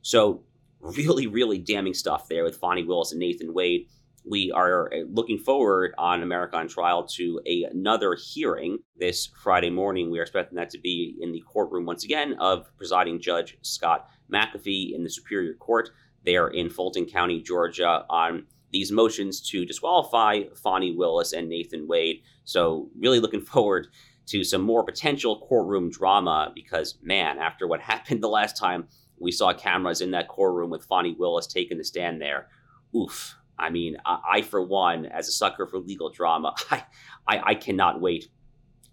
So, 0.03 0.45
really, 0.81 1.27
really 1.27 1.59
damning 1.59 1.95
stuff 1.95 2.29
there 2.29 2.45
with 2.45 2.57
Fani 2.57 2.85
Willis 2.85 3.13
and 3.13 3.21
Nathan 3.21 3.53
Wade 3.53 3.89
we 4.25 4.53
are 4.53 4.93
uh, 4.93 4.99
looking 5.11 5.39
forward 5.39 5.95
on 5.99 6.23
America 6.23 6.57
on 6.57 6.69
Trial 6.69 7.07
to 7.09 7.41
a, 7.47 7.65
another 7.65 8.15
hearing 8.15 8.79
this 8.97 9.31
Friday 9.43 9.71
morning. 9.71 10.11
We 10.11 10.19
are 10.19 10.23
expecting 10.23 10.57
that 10.57 10.71
to 10.71 10.79
be 10.79 11.17
in 11.21 11.33
the 11.33 11.43
courtroom 11.43 11.87
once 11.87 12.05
again 12.05 12.35
of 12.39 12.71
presiding 12.77 13.21
Judge 13.21 13.57
Scott 13.63 14.09
McAfee 14.33 14.95
in 14.95 15.03
the 15.03 15.11
Superior 15.11 15.55
Court 15.55 15.91
there 16.25 16.49
in 16.49 16.69
Fulton 16.69 17.07
County, 17.07 17.41
Georgia, 17.41 18.05
on 18.11 18.47
these 18.73 18.93
motions 18.93 19.41
to 19.51 19.65
disqualify 19.65 20.43
Fani 20.55 20.95
Willis 20.95 21.33
and 21.33 21.49
Nathan 21.49 21.89
Wade. 21.89 22.23
So, 22.45 22.91
really 22.99 23.21
looking 23.21 23.41
forward 23.41 23.89
to 24.27 24.45
some 24.45 24.63
more 24.63 24.85
potential 24.85 25.41
courtroom 25.49 25.91
drama 25.91 26.53
because, 26.55 26.99
man, 27.03 27.39
after 27.39 27.67
what 27.67 27.81
happened 27.81 28.23
the 28.23 28.29
last 28.29 28.57
time 28.57 28.87
we 29.19 29.33
saw 29.33 29.53
cameras 29.53 30.01
in 30.01 30.13
that 30.13 30.29
courtroom 30.29 30.71
with 30.71 30.85
Fani 30.85 31.17
Willis 31.19 31.47
taking 31.47 31.79
the 31.79 31.85
stand 31.85 32.21
there, 32.21 32.49
oof, 32.95 33.35
I 33.61 33.71
mean, 33.71 33.97
I, 34.05 34.21
I, 34.33 34.43
for 34.43 34.63
one, 34.63 35.07
as 35.07 35.29
a 35.29 35.33
sucker 35.33 35.67
for 35.67 35.79
legal 35.79 36.11
drama, 36.11 36.55
I, 36.71 36.83
I, 37.27 37.41
I 37.51 37.55
cannot 37.55 38.01
wait 38.01 38.29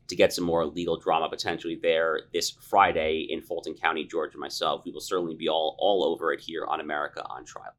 to 0.10 0.16
get 0.16 0.34
some 0.34 0.46
more 0.46 0.66
legal 0.66 0.98
drama 0.98 1.30
potentially 1.30 1.80
there 1.82 2.22
this 2.34 2.52
Friday 2.52 3.28
in 3.30 3.42
Fulton 3.42 3.74
County, 3.74 4.06
Georgia. 4.06 4.38
Myself, 4.38 4.84
we 4.86 4.92
will 4.92 5.02
certainly 5.02 5.36
be 5.36 5.50
all 5.50 5.76
all 5.80 6.06
over 6.06 6.32
it 6.32 6.40
here 6.40 6.66
on 6.66 6.80
America 6.80 7.26
on 7.30 7.46
Trial. 7.46 7.74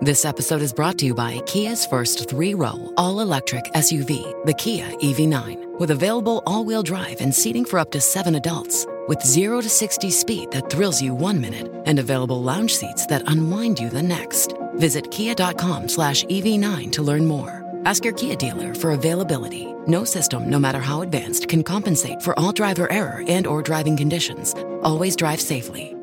This 0.00 0.24
episode 0.24 0.60
is 0.60 0.72
brought 0.72 0.98
to 0.98 1.06
you 1.06 1.14
by 1.14 1.40
Kia's 1.46 1.86
first 1.86 2.28
three-row 2.28 2.92
all-electric 2.96 3.64
SUV, 3.72 4.44
the 4.44 4.52
Kia 4.52 4.86
EV9, 4.98 5.78
with 5.78 5.92
available 5.92 6.42
all-wheel 6.46 6.82
drive 6.82 7.20
and 7.20 7.34
seating 7.34 7.64
for 7.64 7.78
up 7.78 7.90
to 7.92 8.00
seven 8.00 8.34
adults. 8.34 8.86
With 9.06 9.20
0 9.20 9.60
to 9.60 9.68
60 9.68 10.10
speed 10.10 10.50
that 10.52 10.70
thrills 10.70 11.02
you 11.02 11.12
one 11.14 11.38
minute 11.38 11.70
and 11.84 11.98
available 11.98 12.42
lounge 12.42 12.74
seats 12.74 13.04
that 13.08 13.28
unwind 13.28 13.78
you 13.78 13.90
the 13.90 14.02
next. 14.02 14.54
Visit 14.76 15.10
kia.com 15.10 15.90
slash 15.90 16.24
EV9 16.24 16.90
to 16.92 17.02
learn 17.02 17.26
more. 17.26 17.60
Ask 17.84 18.02
your 18.02 18.14
Kia 18.14 18.34
dealer 18.34 18.74
for 18.74 18.92
availability. 18.92 19.74
No 19.86 20.04
system, 20.04 20.48
no 20.48 20.58
matter 20.58 20.80
how 20.80 21.02
advanced, 21.02 21.50
can 21.50 21.62
compensate 21.62 22.22
for 22.22 22.38
all 22.38 22.50
driver 22.50 22.90
error 22.90 23.22
and 23.28 23.46
or 23.46 23.60
driving 23.60 23.94
conditions. 23.94 24.54
Always 24.82 25.16
drive 25.16 25.40
safely. 25.40 25.94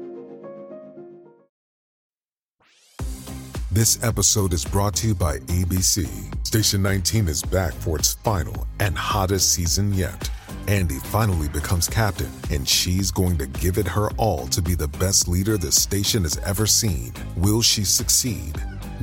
This 3.71 4.03
episode 4.03 4.53
is 4.53 4.63
brought 4.63 4.93
to 4.97 5.07
you 5.07 5.15
by 5.15 5.39
ABC. 5.39 6.05
Station 6.45 6.83
19 6.83 7.29
is 7.29 7.41
back 7.41 7.73
for 7.73 7.97
its 7.97 8.13
final 8.13 8.67
and 8.79 8.95
hottest 8.95 9.53
season 9.53 9.91
yet 9.93 10.29
Andy 10.67 10.99
finally 10.99 11.49
becomes 11.49 11.87
captain, 11.87 12.31
and 12.49 12.67
she's 12.67 13.11
going 13.11 13.37
to 13.37 13.47
give 13.47 13.77
it 13.77 13.87
her 13.87 14.09
all 14.17 14.47
to 14.47 14.61
be 14.61 14.75
the 14.75 14.87
best 14.87 15.27
leader 15.27 15.57
the 15.57 15.71
station 15.71 16.23
has 16.23 16.37
ever 16.39 16.65
seen. 16.65 17.13
Will 17.37 17.61
she 17.61 17.83
succeed? 17.83 18.55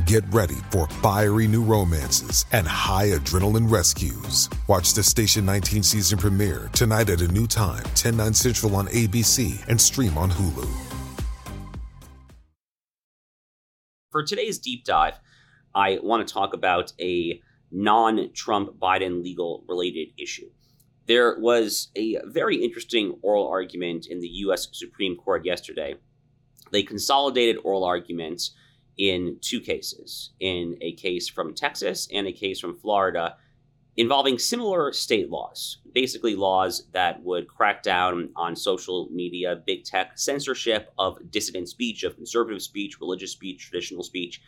Get 0.06 0.24
ready 0.32 0.54
for 0.70 0.86
fiery 0.88 1.46
new 1.46 1.62
romances 1.62 2.44
and 2.52 2.66
high 2.66 3.08
adrenaline 3.08 3.70
rescues. 3.70 4.48
Watch 4.68 4.94
the 4.94 5.02
Station 5.02 5.44
19 5.44 5.82
season 5.82 6.18
premiere 6.18 6.70
tonight 6.72 7.10
at 7.10 7.20
a 7.20 7.28
new 7.28 7.46
time, 7.46 7.84
10, 7.94 8.16
9 8.16 8.34
central 8.34 8.76
on 8.76 8.86
ABC 8.88 9.66
and 9.68 9.80
stream 9.80 10.16
on 10.16 10.30
Hulu. 10.30 10.68
For 14.10 14.22
today's 14.22 14.58
deep 14.58 14.84
dive, 14.84 15.14
I 15.74 15.98
want 16.02 16.26
to 16.26 16.32
talk 16.32 16.54
about 16.54 16.92
a 17.00 17.40
non 17.70 18.32
Trump 18.32 18.78
Biden 18.78 19.22
legal 19.22 19.64
related 19.68 20.08
issue. 20.18 20.50
There 21.08 21.38
was 21.38 21.88
a 21.96 22.18
very 22.26 22.56
interesting 22.56 23.18
oral 23.22 23.48
argument 23.48 24.06
in 24.06 24.20
the 24.20 24.28
U.S. 24.44 24.68
Supreme 24.72 25.16
Court 25.16 25.42
yesterday. 25.44 25.94
They 26.70 26.82
consolidated 26.82 27.56
oral 27.64 27.84
arguments 27.84 28.54
in 28.98 29.38
two 29.40 29.60
cases 29.60 30.34
in 30.38 30.76
a 30.82 30.92
case 30.92 31.26
from 31.26 31.54
Texas 31.54 32.08
and 32.12 32.26
a 32.26 32.32
case 32.32 32.60
from 32.60 32.78
Florida 32.78 33.36
involving 33.96 34.38
similar 34.38 34.92
state 34.92 35.30
laws, 35.30 35.78
basically 35.92 36.36
laws 36.36 36.84
that 36.92 37.22
would 37.22 37.48
crack 37.48 37.82
down 37.82 38.28
on 38.36 38.54
social 38.54 39.08
media, 39.10 39.60
big 39.66 39.84
tech, 39.84 40.18
censorship 40.18 40.92
of 40.98 41.18
dissident 41.30 41.68
speech, 41.68 42.04
of 42.04 42.14
conservative 42.16 42.62
speech, 42.62 43.00
religious 43.00 43.32
speech, 43.32 43.60
traditional 43.60 44.04
speech. 44.04 44.42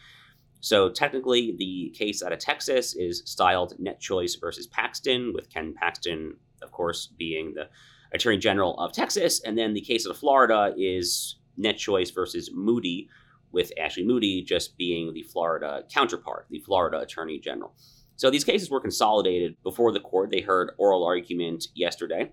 So 0.60 0.90
technically, 0.90 1.54
the 1.58 1.92
case 1.96 2.22
out 2.22 2.32
of 2.32 2.38
Texas 2.38 2.94
is 2.94 3.22
styled 3.24 3.74
Net 3.78 4.00
Choice 4.00 4.36
versus 4.36 4.66
Paxton, 4.66 5.32
with 5.34 5.48
Ken 5.48 5.74
Paxton 5.74 6.36
of 6.62 6.70
course, 6.70 7.08
being 7.18 7.54
the 7.54 7.68
Attorney 8.12 8.38
General 8.38 8.78
of 8.78 8.92
Texas. 8.92 9.40
And 9.40 9.56
then 9.56 9.74
the 9.74 9.80
case 9.80 10.06
out 10.06 10.10
of 10.10 10.18
Florida 10.18 10.74
is 10.76 11.36
Net 11.56 11.76
Choice 11.76 12.10
versus 12.10 12.50
Moody, 12.52 13.08
with 13.52 13.72
Ashley 13.78 14.04
Moody 14.04 14.42
just 14.42 14.76
being 14.76 15.12
the 15.12 15.22
Florida 15.24 15.82
counterpart, 15.92 16.46
the 16.50 16.60
Florida 16.60 17.00
Attorney 17.00 17.38
General. 17.38 17.74
So 18.16 18.30
these 18.30 18.44
cases 18.44 18.70
were 18.70 18.80
consolidated 18.80 19.56
before 19.62 19.92
the 19.92 20.00
court. 20.00 20.30
They 20.30 20.40
heard 20.40 20.72
oral 20.78 21.04
argument 21.04 21.66
yesterday. 21.74 22.30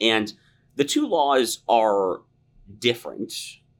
And 0.00 0.32
the 0.74 0.84
two 0.84 1.06
laws 1.06 1.62
are 1.68 2.22
different, 2.78 3.32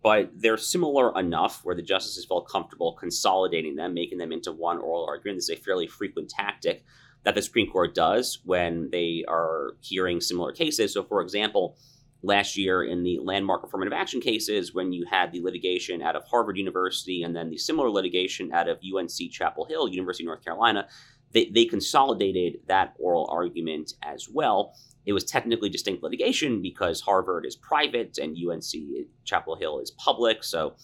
but 0.02 0.30
they're 0.34 0.56
similar 0.56 1.16
enough 1.18 1.60
where 1.64 1.76
the 1.76 1.82
justices 1.82 2.24
felt 2.24 2.48
comfortable 2.48 2.94
consolidating 2.94 3.76
them, 3.76 3.94
making 3.94 4.18
them 4.18 4.32
into 4.32 4.52
one 4.52 4.78
oral 4.78 5.06
argument. 5.06 5.38
This 5.38 5.48
is 5.48 5.58
a 5.58 5.62
fairly 5.62 5.86
frequent 5.86 6.28
tactic 6.28 6.84
that 7.24 7.34
the 7.34 7.42
Supreme 7.42 7.70
Court 7.70 7.94
does 7.94 8.40
when 8.44 8.90
they 8.90 9.24
are 9.28 9.76
hearing 9.80 10.20
similar 10.20 10.52
cases. 10.52 10.92
So, 10.92 11.04
for 11.04 11.22
example, 11.22 11.76
last 12.22 12.56
year 12.56 12.82
in 12.82 13.04
the 13.04 13.20
landmark 13.20 13.64
affirmative 13.64 13.92
action 13.92 14.20
cases, 14.20 14.74
when 14.74 14.92
you 14.92 15.06
had 15.08 15.32
the 15.32 15.40
litigation 15.40 16.02
out 16.02 16.16
of 16.16 16.24
Harvard 16.24 16.56
University 16.56 17.22
and 17.22 17.34
then 17.34 17.50
the 17.50 17.58
similar 17.58 17.90
litigation 17.90 18.52
out 18.52 18.68
of 18.68 18.78
UNC 18.78 19.30
Chapel 19.30 19.66
Hill, 19.66 19.88
University 19.88 20.24
of 20.24 20.28
North 20.28 20.44
Carolina, 20.44 20.88
they, 21.32 21.46
they 21.46 21.64
consolidated 21.64 22.58
that 22.66 22.94
oral 22.98 23.28
argument 23.30 23.94
as 24.02 24.28
well. 24.28 24.74
It 25.04 25.12
was 25.12 25.24
technically 25.24 25.68
distinct 25.68 26.02
litigation 26.02 26.62
because 26.62 27.00
Harvard 27.00 27.44
is 27.44 27.56
private 27.56 28.18
and 28.18 28.36
UNC 28.36 29.06
Chapel 29.24 29.56
Hill 29.56 29.80
is 29.80 29.90
public. 29.92 30.44
So 30.44 30.76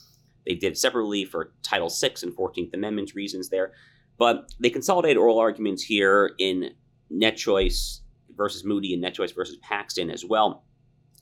they 0.47 0.55
did 0.55 0.77
separately 0.77 1.25
for 1.25 1.53
Title 1.63 1.89
VI 1.89 2.15
and 2.23 2.37
14th 2.37 2.75
Amendment 2.75 3.15
reasons 3.15 3.49
there. 3.49 3.73
But 4.19 4.53
they 4.59 4.71
consolidate 4.71 5.17
oral 5.17 5.39
arguments 5.39 5.83
here 5.85 6.33
in 6.39 6.71
net 7.11 7.37
choice 7.37 8.03
versus 8.37 8.65
Moody 8.65 8.93
and 8.93 9.03
net 9.03 9.15
choice 9.15 9.33
versus 9.33 9.59
Paxton 9.63 10.11
as 10.11 10.25
well. 10.25 10.65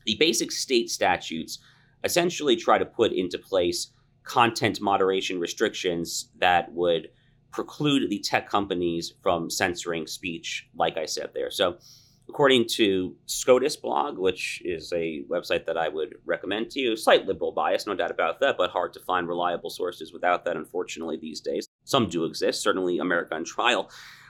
The 0.07 0.17
basic 0.19 0.53
state 0.53 0.91
statutes 0.91 1.59
essentially 2.05 2.57
try 2.57 2.79
to 2.79 2.85
put 2.85 3.13
into 3.13 3.39
place 3.39 3.93
content 4.23 4.81
moderation 4.81 5.39
restrictions 5.39 6.31
that 6.39 6.73
would 6.73 7.09
preclude 7.53 8.09
the 8.11 8.19
tech 8.21 8.49
companies 8.49 9.15
from 9.23 9.51
censoring 9.51 10.07
speech, 10.07 10.69
like 10.75 10.97
I 10.97 11.07
said 11.07 11.31
there. 11.35 11.51
So, 11.51 11.77
according 12.29 12.67
to 12.67 13.15
SCOTUS 13.27 13.77
blog, 13.77 14.19
which 14.19 14.61
is 14.65 14.93
a 14.93 15.25
website 15.31 15.65
that 15.67 15.77
I 15.77 15.89
would 15.89 16.17
recommend 16.25 16.71
to 16.71 16.81
you, 16.81 16.97
slight 16.97 17.27
liberal 17.27 17.53
bias, 17.53 17.87
no 17.87 17.95
doubt 17.95 18.11
about 18.11 18.41
that, 18.41 18.57
but 18.57 18.71
hard 18.71 18.93
to 18.95 19.01
find 19.01 19.29
reliable 19.29 19.71
sources 19.71 20.13
without 20.13 20.45
that, 20.45 20.57
unfortunately, 20.57 21.17
these 21.17 21.41
days 21.41 21.69
some 21.85 22.09
do 22.09 22.25
exist, 22.25 22.63
certainly 22.63 22.99
America 22.99 23.35
on 23.35 23.45
Trial 23.45 23.89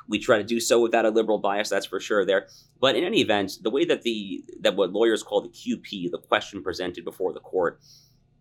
we 0.08 0.18
try 0.18 0.38
to 0.38 0.44
do 0.44 0.60
so 0.60 0.80
without 0.80 1.04
a 1.04 1.10
liberal 1.10 1.38
bias, 1.38 1.68
that's 1.68 1.86
for 1.86 2.00
sure 2.00 2.24
there. 2.24 2.46
But 2.80 2.96
in 2.96 3.04
any 3.04 3.20
event, 3.20 3.58
the 3.62 3.70
way 3.70 3.84
that 3.86 4.02
the 4.02 4.44
that 4.60 4.76
what 4.76 4.92
lawyers 4.92 5.22
call 5.22 5.40
the 5.40 5.48
QP, 5.48 6.10
the 6.10 6.18
question 6.18 6.62
presented 6.62 7.04
before 7.04 7.32
the 7.32 7.40
court, 7.40 7.80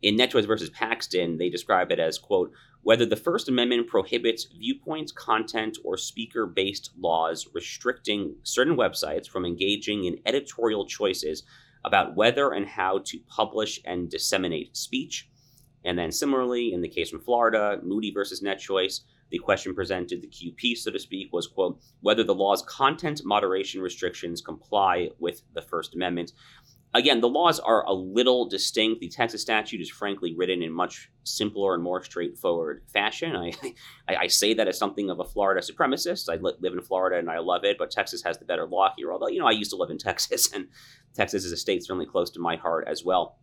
in 0.06 0.16
NetChoice 0.16 0.46
versus 0.46 0.70
Paxton, 0.70 1.38
they 1.38 1.50
describe 1.50 1.92
it 1.92 2.00
as 2.00 2.20
quote 2.20 2.52
whether 2.84 3.08
the 3.08 3.16
First 3.16 3.50
Amendment 3.50 3.88
prohibits 3.88 4.46
viewpoints, 4.46 5.12
content, 5.12 5.80
or 5.84 5.98
speaker-based 5.98 6.92
laws 7.00 7.48
restricting 7.56 8.36
certain 8.44 8.78
websites 8.78 9.28
from 9.28 9.44
engaging 9.44 10.06
in 10.06 10.20
editorial 10.28 10.86
choices 10.86 11.42
about 11.84 12.16
whether 12.16 12.52
and 12.52 12.68
how 12.68 13.00
to 13.06 13.18
publish 13.28 13.80
and 13.84 14.12
disseminate 14.12 14.78
speech. 14.78 15.28
And 15.84 15.98
then 15.98 16.12
similarly, 16.12 16.72
in 16.72 16.82
the 16.82 16.88
case 16.88 17.10
from 17.10 17.22
Florida, 17.22 17.80
Moody 17.82 18.12
versus 18.12 18.44
NetChoice, 18.44 19.00
the 19.32 19.40
question 19.40 19.74
presented, 19.74 20.22
the 20.22 20.28
QP, 20.28 20.78
so 20.78 20.92
to 20.92 21.00
speak, 21.00 21.34
was, 21.34 21.48
quote, 21.48 21.80
whether 22.02 22.24
the 22.24 22.36
law's 22.36 22.62
content 22.62 23.22
moderation 23.26 23.82
restrictions 23.82 24.40
comply 24.40 25.10
with 25.18 25.42
the 25.56 25.64
First 25.64 25.96
Amendment. 25.96 26.34
Again, 26.96 27.20
the 27.20 27.28
laws 27.28 27.60
are 27.60 27.86
a 27.86 27.92
little 27.92 28.48
distinct. 28.48 29.02
The 29.02 29.10
Texas 29.10 29.42
statute 29.42 29.82
is 29.82 29.90
frankly 29.90 30.34
written 30.34 30.64
in 30.64 30.72
much 30.72 31.12
simpler 31.26 31.74
and 31.74 31.84
more 31.84 32.02
straightforward 32.02 32.84
fashion. 32.94 33.36
I, 33.36 33.52
I, 34.08 34.16
I 34.16 34.28
say 34.28 34.54
that 34.54 34.70
as 34.70 34.78
something 34.78 35.10
of 35.10 35.20
a 35.20 35.26
Florida 35.26 35.60
supremacist. 35.60 36.32
I 36.32 36.38
live 36.38 36.74
in 36.74 36.82
Florida 36.82 37.20
and 37.20 37.30
I 37.30 37.40
love 37.40 37.66
it, 37.66 37.78
but 37.78 37.92
Texas 37.92 38.24
has 38.24 38.38
the 38.38 38.46
better 38.46 38.66
law 38.66 38.94
here. 38.96 39.12
Although, 39.12 39.28
you 39.28 39.40
know, 39.40 39.48
I 39.48 39.52
used 39.52 39.72
to 39.72 39.78
live 39.78 39.90
in 39.90 39.98
Texas, 40.06 40.54
and 40.54 40.70
Texas 41.14 41.44
is 41.44 41.52
a 41.52 41.58
state 41.58 41.84
certainly 41.84 42.06
close 42.06 42.30
to 42.32 42.40
my 42.40 42.56
heart 42.56 42.88
as 42.88 43.04
well. 43.04 43.40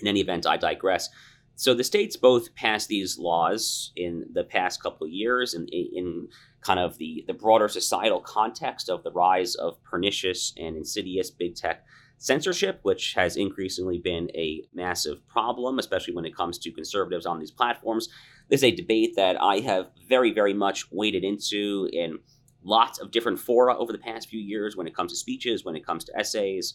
In 0.00 0.08
any 0.08 0.20
event, 0.20 0.46
I 0.46 0.56
digress. 0.56 1.10
So 1.56 1.74
the 1.74 1.84
states 1.84 2.16
both 2.16 2.54
passed 2.54 2.88
these 2.88 3.18
laws 3.18 3.92
in 3.96 4.26
the 4.32 4.44
past 4.44 4.82
couple 4.82 5.06
of 5.06 5.12
years 5.12 5.52
in, 5.52 5.66
in 5.68 6.28
kind 6.62 6.80
of 6.80 6.96
the, 6.96 7.24
the 7.26 7.34
broader 7.34 7.68
societal 7.68 8.20
context 8.20 8.88
of 8.88 9.02
the 9.02 9.10
rise 9.10 9.56
of 9.56 9.82
pernicious 9.82 10.54
and 10.56 10.76
insidious 10.76 11.30
big 11.30 11.54
tech 11.56 11.84
censorship, 12.18 12.80
which 12.82 13.14
has 13.14 13.36
increasingly 13.36 13.98
been 13.98 14.30
a 14.34 14.62
massive 14.74 15.26
problem, 15.28 15.78
especially 15.78 16.14
when 16.14 16.24
it 16.24 16.36
comes 16.36 16.58
to 16.58 16.70
conservatives 16.70 17.26
on 17.26 17.38
these 17.38 17.50
platforms. 17.50 18.08
This 18.48 18.60
is 18.60 18.64
a 18.64 18.76
debate 18.76 19.14
that 19.16 19.40
I 19.40 19.60
have 19.60 19.90
very, 20.08 20.32
very 20.32 20.54
much 20.54 20.90
waded 20.90 21.24
into 21.24 21.88
in 21.92 22.18
lots 22.62 22.98
of 22.98 23.10
different 23.10 23.38
fora 23.38 23.76
over 23.76 23.92
the 23.92 23.98
past 23.98 24.28
few 24.28 24.40
years 24.40 24.76
when 24.76 24.86
it 24.86 24.94
comes 24.94 25.12
to 25.12 25.16
speeches, 25.16 25.64
when 25.64 25.76
it 25.76 25.86
comes 25.86 26.04
to 26.04 26.18
essays, 26.18 26.74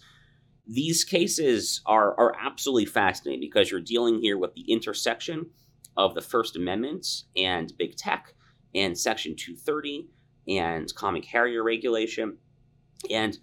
these 0.67 1.03
cases 1.03 1.81
are, 1.85 2.17
are 2.17 2.35
absolutely 2.39 2.85
fascinating 2.85 3.41
because 3.41 3.69
you're 3.69 3.81
dealing 3.81 4.21
here 4.21 4.37
with 4.37 4.53
the 4.53 4.71
intersection 4.71 5.47
of 5.97 6.15
the 6.15 6.21
First 6.21 6.55
Amendment 6.55 7.05
and 7.35 7.73
big 7.77 7.95
tech 7.95 8.33
and 8.73 8.97
Section 8.97 9.35
230 9.35 10.07
and 10.47 10.93
common 10.95 11.21
carrier 11.21 11.63
regulation. 11.63 12.37
And 13.11 13.37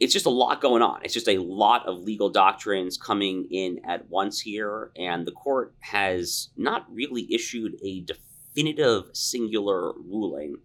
it's 0.00 0.12
just 0.12 0.26
a 0.26 0.30
lot 0.30 0.60
going 0.60 0.82
on. 0.82 1.00
It's 1.04 1.14
just 1.14 1.28
a 1.28 1.38
lot 1.38 1.86
of 1.86 1.98
legal 1.98 2.28
doctrines 2.28 2.96
coming 2.96 3.46
in 3.50 3.80
at 3.86 4.08
once 4.08 4.40
here. 4.40 4.90
And 4.96 5.26
the 5.26 5.32
court 5.32 5.74
has 5.80 6.48
not 6.56 6.86
really 6.92 7.32
issued 7.32 7.76
a 7.84 8.04
definitive 8.04 9.04
singular 9.12 9.92
ruling 9.92 10.56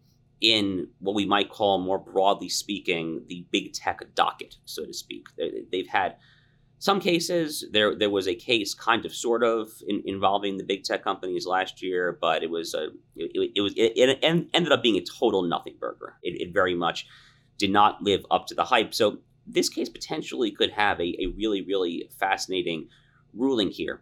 in 0.41 0.87
what 0.99 1.15
we 1.15 1.25
might 1.25 1.49
call, 1.49 1.79
more 1.79 1.99
broadly 1.99 2.49
speaking, 2.49 3.23
the 3.27 3.45
big 3.51 3.73
tech 3.73 3.99
docket, 4.15 4.55
so 4.65 4.85
to 4.85 4.93
speak. 4.93 5.27
They've 5.71 5.87
had 5.87 6.15
some 6.79 7.01
cases. 7.01 7.65
There, 7.71 7.93
there 7.93 8.09
was 8.09 8.27
a 8.27 8.35
case, 8.35 8.73
kind 8.73 9.05
of, 9.05 9.13
sort 9.13 9.43
of, 9.43 9.69
in, 9.87 10.01
involving 10.05 10.57
the 10.57 10.63
big 10.63 10.85
tech 10.85 11.03
companies 11.03 11.45
last 11.45 11.81
year, 11.81 12.17
but 12.19 12.41
it 12.41 12.49
was 12.49 12.73
a, 12.73 12.87
it, 13.17 13.51
it 13.55 13.61
was, 13.61 13.73
it, 13.75 13.93
it, 13.97 14.49
ended 14.53 14.71
up 14.71 14.81
being 14.81 14.95
a 14.95 15.03
total 15.03 15.43
nothing 15.43 15.75
burger. 15.77 16.15
It, 16.23 16.41
it 16.41 16.53
very 16.53 16.73
much 16.73 17.05
did 17.59 17.71
not 17.71 18.01
live 18.01 18.25
up 18.31 18.47
to 18.47 18.55
the 18.55 18.63
hype. 18.63 18.93
So 18.95 19.19
this 19.45 19.69
case 19.69 19.89
potentially 19.89 20.49
could 20.49 20.71
have 20.71 20.99
a, 20.99 21.15
a 21.21 21.27
really, 21.37 21.61
really 21.61 22.09
fascinating 22.17 22.87
ruling 23.33 23.69
here. 23.69 24.01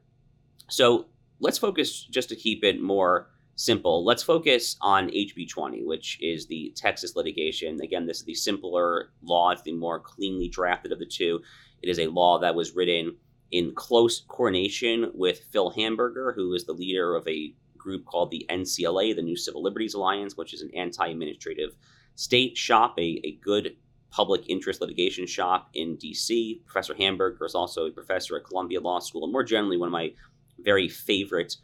So 0.70 1.08
let's 1.40 1.58
focus 1.58 2.04
just 2.04 2.30
to 2.30 2.36
keep 2.36 2.64
it 2.64 2.82
more 2.82 3.30
simple. 3.56 4.06
Let's 4.06 4.24
focus 4.24 4.78
on 4.82 5.10
HB 5.10 5.50
20, 5.50 5.84
which 5.84 6.20
is 6.22 6.46
the 6.46 6.72
Texas 6.76 7.16
litigation. 7.16 7.82
Again, 7.82 8.06
this 8.06 8.20
is 8.20 8.26
the 8.26 8.36
simpler 8.36 9.10
law, 9.24 9.50
it's 9.50 9.64
the 9.64 9.74
more 9.74 10.00
cleanly 10.00 10.48
drafted 10.48 10.92
of 10.92 11.00
the 11.00 11.06
two. 11.06 11.42
It 11.82 11.90
is 11.90 12.00
a 12.00 12.08
law 12.08 12.40
that 12.40 12.56
was 12.56 12.76
written 12.76 13.16
in 13.52 13.74
close 13.74 14.22
coordination 14.28 15.12
with 15.14 15.46
Phil 15.52 15.72
Hamburger, 15.72 16.34
who 16.36 16.54
is 16.54 16.66
the 16.66 16.74
leader 16.74 17.16
of 17.16 17.28
a 17.28 17.54
group 17.78 18.06
called 18.06 18.30
the 18.30 18.46
NCLA, 18.50 19.16
the 19.16 19.22
New 19.22 19.38
Civil 19.38 19.64
Liberties 19.64 19.94
Alliance, 19.94 20.36
which 20.36 20.54
is 20.54 20.62
an 20.62 20.72
anti 20.76 21.08
administrative 21.08 21.76
state 22.18 22.58
shop, 22.58 22.96
a, 22.98 23.22
a 23.24 23.40
good 23.44 23.78
public 24.10 24.50
interest 24.50 24.82
litigation 24.82 25.28
shop 25.28 25.70
in 25.76 25.96
DC. 25.98 26.66
Professor 26.66 26.96
Hamburger 26.96 27.46
is 27.46 27.56
also 27.56 27.86
a 27.86 27.92
professor 27.92 28.36
at 28.36 28.44
Columbia 28.44 28.82
Law 28.82 29.00
School, 29.00 29.24
and 29.24 29.32
more 29.32 29.44
generally, 29.44 29.78
one 29.78 29.88
of 29.88 29.94
my 29.94 30.12
very 30.60 30.90
favorite 30.90 31.56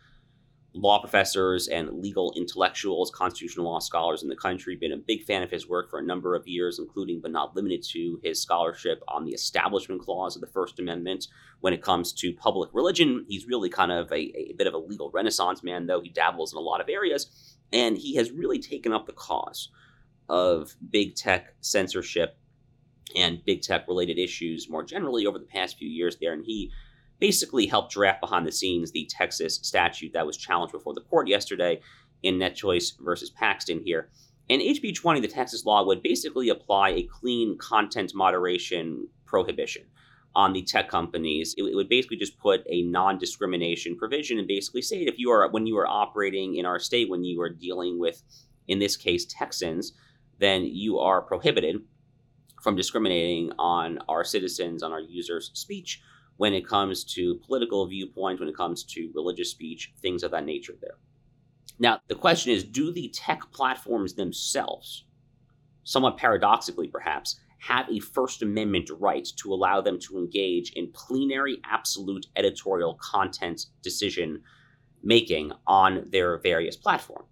law 0.75 0.99
professors 0.99 1.67
and 1.67 2.01
legal 2.01 2.33
intellectuals, 2.35 3.11
constitutional 3.11 3.65
law 3.65 3.79
scholars 3.79 4.21
in 4.21 4.29
the 4.29 4.35
country. 4.35 4.75
Been 4.75 4.91
a 4.91 4.97
big 4.97 5.23
fan 5.23 5.41
of 5.41 5.49
his 5.49 5.67
work 5.67 5.89
for 5.89 5.97
a 5.99 6.03
number 6.03 6.35
of 6.35 6.47
years, 6.47 6.77
including 6.77 7.19
but 7.19 7.31
not 7.31 7.55
limited 7.55 7.83
to 7.91 8.19
his 8.23 8.39
scholarship 8.39 9.01
on 9.07 9.25
the 9.25 9.33
Establishment 9.33 10.01
Clause 10.01 10.35
of 10.35 10.41
the 10.41 10.47
First 10.47 10.79
Amendment. 10.79 11.27
When 11.61 11.73
it 11.73 11.81
comes 11.81 12.13
to 12.13 12.33
public 12.33 12.69
religion, 12.73 13.25
he's 13.27 13.47
really 13.47 13.69
kind 13.69 13.91
of 13.91 14.11
a, 14.11 14.15
a 14.15 14.53
bit 14.57 14.67
of 14.67 14.73
a 14.75 14.79
legal 14.79 15.09
renaissance 15.11 15.63
man, 15.63 15.87
though 15.87 16.01
he 16.01 16.09
dabbles 16.09 16.53
in 16.53 16.57
a 16.57 16.61
lot 16.61 16.81
of 16.81 16.89
areas. 16.89 17.57
And 17.71 17.97
he 17.97 18.15
has 18.15 18.31
really 18.31 18.59
taken 18.59 18.93
up 18.93 19.07
the 19.07 19.13
cause 19.13 19.69
of 20.29 20.75
big 20.89 21.15
tech 21.15 21.53
censorship 21.61 22.37
and 23.15 23.43
big 23.45 23.61
tech 23.61 23.87
related 23.87 24.17
issues 24.17 24.69
more 24.69 24.83
generally 24.83 25.25
over 25.25 25.39
the 25.39 25.45
past 25.45 25.77
few 25.77 25.89
years 25.89 26.17
there. 26.19 26.33
And 26.33 26.45
he 26.45 26.71
basically 27.19 27.67
helped 27.67 27.93
draft 27.93 28.21
behind 28.21 28.47
the 28.47 28.51
scenes 28.51 28.91
the 28.91 29.09
Texas 29.09 29.59
statute 29.61 30.13
that 30.13 30.25
was 30.25 30.37
challenged 30.37 30.73
before 30.73 30.93
the 30.93 31.01
court 31.01 31.27
yesterday 31.27 31.79
in 32.21 32.35
NetChoice 32.35 32.99
versus 32.99 33.29
Paxton 33.29 33.81
here. 33.83 34.09
And 34.49 34.61
HB 34.61 34.95
20, 34.95 35.21
the 35.21 35.27
Texas 35.27 35.65
law, 35.65 35.85
would 35.85 36.03
basically 36.03 36.49
apply 36.49 36.89
a 36.89 37.03
clean 37.03 37.57
content 37.57 38.11
moderation 38.13 39.07
prohibition 39.25 39.83
on 40.35 40.53
the 40.53 40.63
tech 40.63 40.89
companies. 40.89 41.55
It, 41.57 41.63
it 41.63 41.75
would 41.75 41.89
basically 41.89 42.17
just 42.17 42.37
put 42.39 42.63
a 42.67 42.81
non 42.83 43.17
discrimination 43.17 43.95
provision 43.95 44.39
and 44.39 44.47
basically 44.47 44.81
say 44.81 44.97
if 45.03 45.17
you 45.17 45.31
are, 45.31 45.49
when 45.49 45.65
you 45.65 45.77
are 45.77 45.87
operating 45.87 46.55
in 46.57 46.65
our 46.65 46.79
state, 46.79 47.09
when 47.09 47.23
you 47.23 47.41
are 47.41 47.49
dealing 47.49 47.99
with, 47.99 48.21
in 48.67 48.79
this 48.79 48.97
case, 48.97 49.25
Texans, 49.25 49.93
then 50.43 50.65
you 50.65 50.99
are 50.99 51.21
prohibited 51.21 51.77
from 52.61 52.75
discriminating 52.75 53.51
on 53.57 53.99
our 54.09 54.23
citizens, 54.23 54.83
on 54.83 54.91
our 54.91 54.99
users' 54.99 55.51
speech 55.53 56.01
when 56.37 56.53
it 56.53 56.67
comes 56.67 57.03
to 57.03 57.35
political 57.45 57.87
viewpoints, 57.87 58.39
when 58.39 58.49
it 58.49 58.57
comes 58.57 58.83
to 58.83 59.11
religious 59.13 59.51
speech, 59.51 59.93
things 60.01 60.23
of 60.23 60.31
that 60.31 60.45
nature 60.45 60.73
there. 60.81 60.97
Now, 61.79 61.99
the 62.07 62.15
question 62.15 62.51
is 62.51 62.63
do 62.63 62.91
the 62.91 63.09
tech 63.09 63.41
platforms 63.51 64.13
themselves, 64.13 65.05
somewhat 65.83 66.17
paradoxically 66.17 66.87
perhaps, 66.87 67.39
have 67.59 67.89
a 67.89 67.99
First 67.99 68.41
Amendment 68.41 68.89
right 68.99 69.27
to 69.37 69.53
allow 69.53 69.79
them 69.79 69.97
to 69.99 70.17
engage 70.17 70.73
in 70.73 70.91
plenary 70.91 71.59
absolute 71.63 72.25
editorial 72.35 72.95
content 72.95 73.67
decision 73.81 74.41
making 75.01 75.51
on 75.65 76.07
their 76.09 76.39
various 76.39 76.75
platforms? 76.75 77.27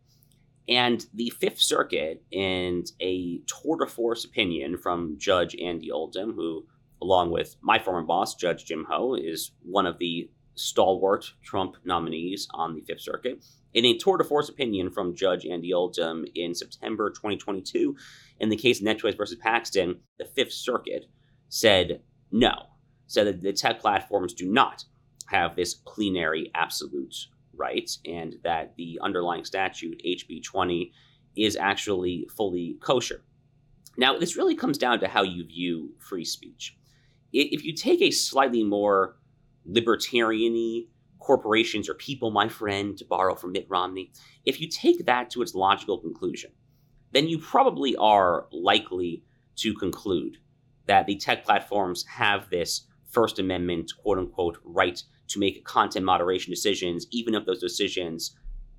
And 0.69 1.05
the 1.13 1.31
Fifth 1.31 1.59
Circuit, 1.59 2.23
in 2.31 2.83
a 2.99 3.41
tour 3.47 3.77
de 3.77 3.87
force 3.87 4.25
opinion 4.25 4.77
from 4.77 5.15
Judge 5.17 5.55
Andy 5.59 5.91
Oldham, 5.91 6.33
who 6.33 6.65
along 7.01 7.31
with 7.31 7.55
my 7.61 7.79
former 7.79 8.03
boss, 8.03 8.35
Judge 8.35 8.65
Jim 8.65 8.85
Ho, 8.89 9.15
is 9.15 9.51
one 9.63 9.85
of 9.85 9.97
the 9.97 10.29
stalwart 10.55 11.33
Trump 11.43 11.77
nominees 11.83 12.47
on 12.53 12.75
the 12.75 12.81
Fifth 12.81 13.01
Circuit. 13.01 13.43
In 13.73 13.85
a 13.85 13.97
tour 13.97 14.17
de 14.17 14.23
force 14.23 14.49
opinion 14.49 14.91
from 14.91 15.15
Judge 15.15 15.45
Andy 15.45 15.73
Oldham 15.73 16.25
in 16.35 16.53
September 16.53 17.09
2022, 17.09 17.95
in 18.39 18.49
the 18.49 18.57
case 18.57 18.79
of 18.79 18.85
NetChoice 18.85 19.17
versus 19.17 19.37
Paxton, 19.37 19.99
the 20.19 20.25
Fifth 20.25 20.53
Circuit 20.53 21.05
said 21.49 22.01
no, 22.31 22.67
said 23.07 23.27
that 23.27 23.41
the 23.41 23.53
tech 23.53 23.79
platforms 23.79 24.33
do 24.33 24.51
not 24.51 24.85
have 25.27 25.55
this 25.55 25.73
plenary 25.73 26.51
absolute 26.53 27.15
right, 27.55 27.89
and 28.05 28.35
that 28.43 28.75
the 28.77 28.99
underlying 29.01 29.45
statute, 29.45 30.01
HB 30.05 30.43
20, 30.43 30.91
is 31.35 31.55
actually 31.55 32.27
fully 32.35 32.77
kosher. 32.81 33.23
Now, 33.97 34.17
this 34.17 34.37
really 34.37 34.55
comes 34.55 34.77
down 34.77 34.99
to 35.01 35.07
how 35.07 35.23
you 35.23 35.45
view 35.45 35.91
free 35.99 36.25
speech 36.25 36.77
if 37.33 37.63
you 37.63 37.73
take 37.73 38.01
a 38.01 38.11
slightly 38.11 38.63
more 38.63 39.17
libertarian 39.65 40.87
corporations 41.19 41.87
or 41.87 41.93
people, 41.93 42.31
my 42.31 42.47
friend, 42.47 42.97
to 42.97 43.05
borrow 43.05 43.35
from 43.35 43.51
Mitt 43.51 43.67
Romney, 43.69 44.11
if 44.45 44.59
you 44.59 44.67
take 44.67 45.05
that 45.05 45.29
to 45.31 45.41
its 45.41 45.53
logical 45.53 45.99
conclusion, 45.99 46.51
then 47.11 47.27
you 47.27 47.37
probably 47.37 47.95
are 47.97 48.47
likely 48.51 49.23
to 49.57 49.73
conclude 49.73 50.37
that 50.87 51.05
the 51.05 51.15
tech 51.15 51.45
platforms 51.45 52.05
have 52.07 52.49
this 52.49 52.87
First 53.11 53.39
Amendment, 53.39 53.91
quote 54.01 54.17
unquote, 54.17 54.57
right 54.63 55.01
to 55.31 55.39
make 55.39 55.63
content 55.65 56.05
moderation 56.05 56.51
decisions, 56.51 57.07
even 57.11 57.35
if 57.35 57.45
those 57.45 57.61
decisions 57.61 58.35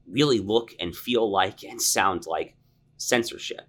really 0.06 0.40
look 0.40 0.72
and 0.80 0.94
feel 0.94 1.30
like 1.30 1.62
and 1.62 1.80
sound 1.80 2.26
like 2.26 2.56
censorship. 2.96 3.68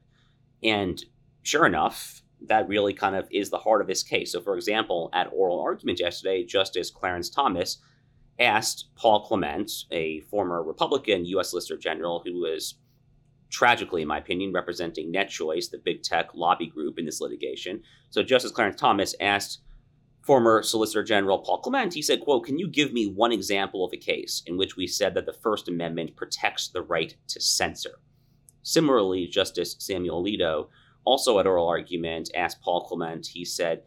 And 0.64 1.04
sure 1.44 1.66
enough, 1.66 2.22
that 2.48 2.68
really 2.68 2.94
kind 2.94 3.16
of 3.16 3.28
is 3.32 3.50
the 3.50 3.58
heart 3.58 3.82
of 3.82 3.88
this 3.88 4.04
case. 4.04 4.32
So, 4.32 4.42
for 4.42 4.56
example, 4.56 5.10
at 5.14 5.30
oral 5.32 5.62
argument 5.62 6.00
yesterday, 6.00 6.44
Justice 6.44 6.90
Clarence 6.90 7.30
Thomas 7.30 7.78
asked 8.40 8.90
Paul 8.96 9.26
Clement, 9.26 9.72
a 9.92 10.22
former 10.22 10.64
Republican 10.64 11.26
U.S. 11.26 11.52
Solicitor 11.52 11.78
General 11.78 12.22
who 12.26 12.42
was 12.42 12.76
tragically, 13.50 14.02
in 14.02 14.08
my 14.08 14.18
opinion, 14.18 14.52
representing 14.52 15.14
NetChoice, 15.14 15.70
the 15.70 15.78
big 15.78 16.02
tech 16.02 16.34
lobby 16.34 16.68
group 16.68 16.98
in 16.98 17.06
this 17.06 17.22
litigation. 17.22 17.82
So, 18.10 18.24
Justice 18.24 18.52
Clarence 18.52 18.80
Thomas 18.80 19.16
asked 19.20 19.62
former 20.24 20.64
Solicitor 20.64 21.04
General 21.04 21.40
Paul 21.40 21.60
Clement, 21.60 21.94
he 21.94 22.02
said, 22.02 22.22
quote, 22.22 22.46
can 22.46 22.58
you 22.58 22.68
give 22.68 22.94
me 22.94 23.06
one 23.06 23.34
example 23.34 23.84
of 23.86 23.92
a 23.94 23.98
case 23.98 24.42
in 24.48 24.58
which 24.58 24.78
we 24.78 24.88
said 24.88 25.14
that 25.14 25.26
the 25.26 25.34
First 25.34 25.68
Amendment 25.68 26.16
protects 26.16 26.70
the 26.70 26.82
right 26.82 27.16
to 27.28 27.42
censor? 27.42 28.00
Similarly, 28.62 29.28
Justice 29.28 29.76
Samuel 29.80 30.24
Alito, 30.24 30.70
also 31.04 31.40
at 31.40 31.46
oral 31.46 31.68
argument, 31.68 32.32
asked 32.34 32.62
Paul 32.62 32.86
Clement, 32.88 33.28
he 33.28 33.44
said, 33.44 33.84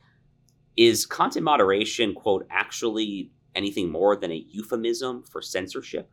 is 0.77 1.07
content 1.07 1.45
moderation, 1.45 2.15
quote, 2.15 2.47
actually 2.51 3.31
anything 3.55 3.91
more 3.91 4.15
than 4.15 4.31
a 4.31 4.45
euphemism 4.51 5.25
for 5.25 5.41
censorship? 5.41 6.11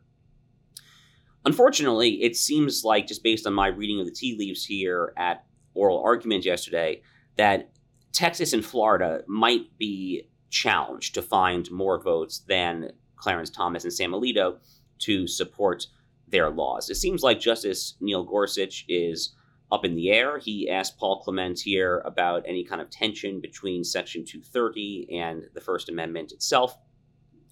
Unfortunately, 1.44 2.22
it 2.22 2.34
seems 2.34 2.82
like, 2.82 3.06
just 3.06 3.22
based 3.22 3.46
on 3.46 3.52
my 3.52 3.66
reading 3.66 4.00
of 4.00 4.06
the 4.06 4.12
tea 4.12 4.34
leaves 4.38 4.64
here 4.64 5.12
at 5.18 5.44
oral 5.74 6.02
argument 6.02 6.46
yesterday, 6.46 7.02
that 7.36 7.70
Texas 8.14 8.52
and 8.52 8.64
Florida 8.64 9.22
might 9.26 9.76
be 9.76 10.28
challenged 10.48 11.14
to 11.14 11.22
find 11.22 11.70
more 11.70 12.00
votes 12.00 12.38
than 12.48 12.92
Clarence 13.16 13.50
Thomas 13.50 13.84
and 13.84 13.92
Sam 13.92 14.12
Alito 14.12 14.58
to 15.00 15.26
support 15.26 15.86
their 16.28 16.48
laws. 16.48 16.88
It 16.88 16.94
seems 16.94 17.22
like 17.22 17.40
Justice 17.40 17.94
Neil 18.00 18.24
Gorsuch 18.24 18.84
is 18.88 19.34
up 19.72 19.84
in 19.84 19.96
the 19.96 20.10
air. 20.10 20.38
He 20.38 20.70
asked 20.70 20.96
Paul 20.96 21.22
Clement 21.22 21.58
here 21.60 22.02
about 22.04 22.44
any 22.46 22.64
kind 22.64 22.80
of 22.80 22.88
tension 22.88 23.40
between 23.40 23.82
Section 23.82 24.24
230 24.24 25.18
and 25.18 25.44
the 25.52 25.60
First 25.60 25.88
Amendment 25.88 26.30
itself 26.30 26.78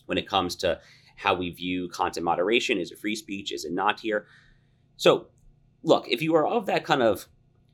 when 0.06 0.16
it 0.16 0.28
comes 0.28 0.54
to 0.56 0.80
how 1.16 1.34
we 1.34 1.50
view 1.50 1.88
content 1.88 2.24
moderation. 2.24 2.78
Is 2.78 2.92
it 2.92 2.98
free 2.98 3.16
speech? 3.16 3.52
Is 3.52 3.64
it 3.64 3.72
not 3.72 4.00
here? 4.00 4.26
So, 4.96 5.26
look, 5.82 6.06
if 6.08 6.22
you 6.22 6.36
are 6.36 6.46
of 6.46 6.66
that 6.66 6.84
kind 6.84 7.02
of 7.02 7.26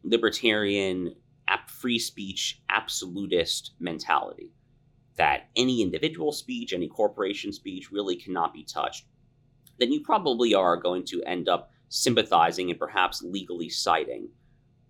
libertarian 0.02 1.14
free 1.80 1.98
speech 1.98 2.60
absolutist 2.70 3.72
mentality. 3.78 4.52
That 5.16 5.48
any 5.56 5.82
individual 5.82 6.32
speech, 6.32 6.72
any 6.72 6.88
corporation 6.88 7.52
speech 7.52 7.90
really 7.90 8.16
cannot 8.16 8.52
be 8.52 8.64
touched, 8.64 9.06
then 9.78 9.92
you 9.92 10.00
probably 10.00 10.54
are 10.54 10.76
going 10.76 11.04
to 11.06 11.22
end 11.24 11.48
up 11.48 11.70
sympathizing 11.88 12.70
and 12.70 12.78
perhaps 12.78 13.22
legally 13.22 13.68
siding 13.68 14.28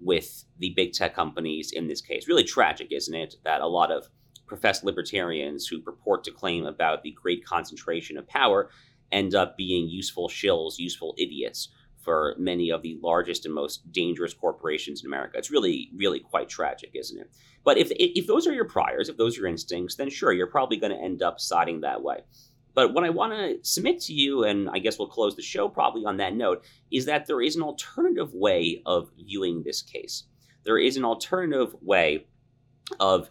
with 0.01 0.45
the 0.59 0.73
big 0.77 0.93
tech 0.93 1.15
companies 1.15 1.73
in 1.73 1.89
this 1.89 2.01
case. 2.01 2.29
Really 2.29 2.45
tragic, 2.45 2.89
isn't 2.93 3.15
it, 3.15 3.37
that 3.45 3.61
a 3.61 3.67
lot 3.67 3.91
of 3.91 4.09
professed 4.47 4.85
libertarians 4.85 5.67
who 5.67 5.81
purport 5.81 6.25
to 6.25 6.31
claim 6.31 6.67
about 6.67 7.03
the 7.03 7.13
great 7.13 7.45
concentration 7.45 8.17
of 8.17 8.27
power 8.29 8.71
end 9.13 9.35
up 9.35 9.57
being 9.57 9.89
useful 9.89 10.29
shills, 10.29 10.79
useful 10.79 11.15
idiots 11.19 11.69
for 12.09 12.35
many 12.39 12.71
of 12.71 12.81
the 12.81 12.99
largest 13.03 13.45
and 13.45 13.55
most 13.55 13.93
dangerous 13.93 14.33
corporations 14.33 15.03
in 15.03 15.07
America. 15.09 15.37
It's 15.37 15.51
really, 15.51 15.91
really 15.95 16.21
quite 16.21 16.49
tragic, 16.49 16.93
isn't 16.95 17.21
it? 17.21 17.31
But 17.65 17.77
if, 17.77 17.89
if 17.91 18.27
those 18.27 18.47
are 18.47 18.55
your 18.55 18.65
priors, 18.65 19.11
if 19.11 19.19
those 19.19 19.37
are 19.37 19.43
your 19.43 19.51
instincts, 19.51 19.97
then 19.97 20.09
sure, 20.09 20.33
you're 20.33 20.47
probably 20.47 20.79
going 20.79 20.97
to 20.97 21.05
end 21.05 21.23
up 21.23 21.39
siding 21.39 21.83
that 21.83 22.03
way. 22.03 22.21
But 22.73 22.95
what 22.95 23.05
I 23.05 23.11
want 23.11 23.35
to 23.35 23.59
submit 23.61 24.01
to 24.05 24.15
you, 24.15 24.45
and 24.45 24.71
I 24.71 24.79
guess 24.79 24.99
we'll 24.99 25.09
close 25.09 25.37
the 25.37 25.43
show 25.43 25.69
probably 25.69 26.07
on 26.07 26.17
that 26.17 26.35
note, 26.35 26.65
is 26.91 27.05
that 27.05 27.27
there 27.27 27.43
is 27.43 27.57
an 27.57 27.63
alternative 27.63 28.33
way 28.33 28.81
of 28.87 29.11
viewing 29.19 29.63
this 29.63 29.83
case. 29.83 30.25
There 30.65 30.79
is 30.79 30.97
an 30.97 31.05
alternative 31.05 31.75
way 31.83 32.27
of 32.99 33.29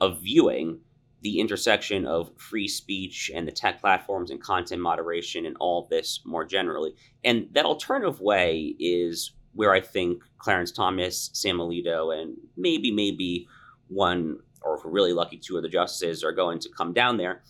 of 0.00 0.20
viewing 0.20 0.80
the 1.22 1.40
intersection 1.40 2.06
of 2.06 2.30
free 2.36 2.68
speech 2.68 3.30
and 3.34 3.48
the 3.48 3.52
tech 3.52 3.80
platforms 3.80 4.30
and 4.30 4.40
content 4.40 4.80
moderation 4.80 5.46
and 5.46 5.56
all 5.58 5.86
this 5.90 6.20
more 6.24 6.44
generally. 6.44 6.94
And 7.24 7.48
that 7.52 7.64
alternative 7.64 8.20
way 8.20 8.74
is 8.78 9.32
where 9.54 9.72
I 9.72 9.80
think 9.80 10.22
Clarence 10.38 10.70
Thomas, 10.70 11.30
Sam 11.32 11.58
Alito, 11.58 12.14
and 12.16 12.36
maybe, 12.56 12.92
maybe 12.92 13.48
one, 13.88 14.38
or 14.62 14.76
if 14.76 14.84
we're 14.84 14.90
really 14.90 15.14
lucky, 15.14 15.38
two 15.38 15.56
of 15.56 15.62
the 15.62 15.68
justices 15.68 16.22
are 16.22 16.32
going 16.32 16.58
to 16.60 16.68
come 16.68 16.92
down 16.92 17.16
there. 17.16 17.42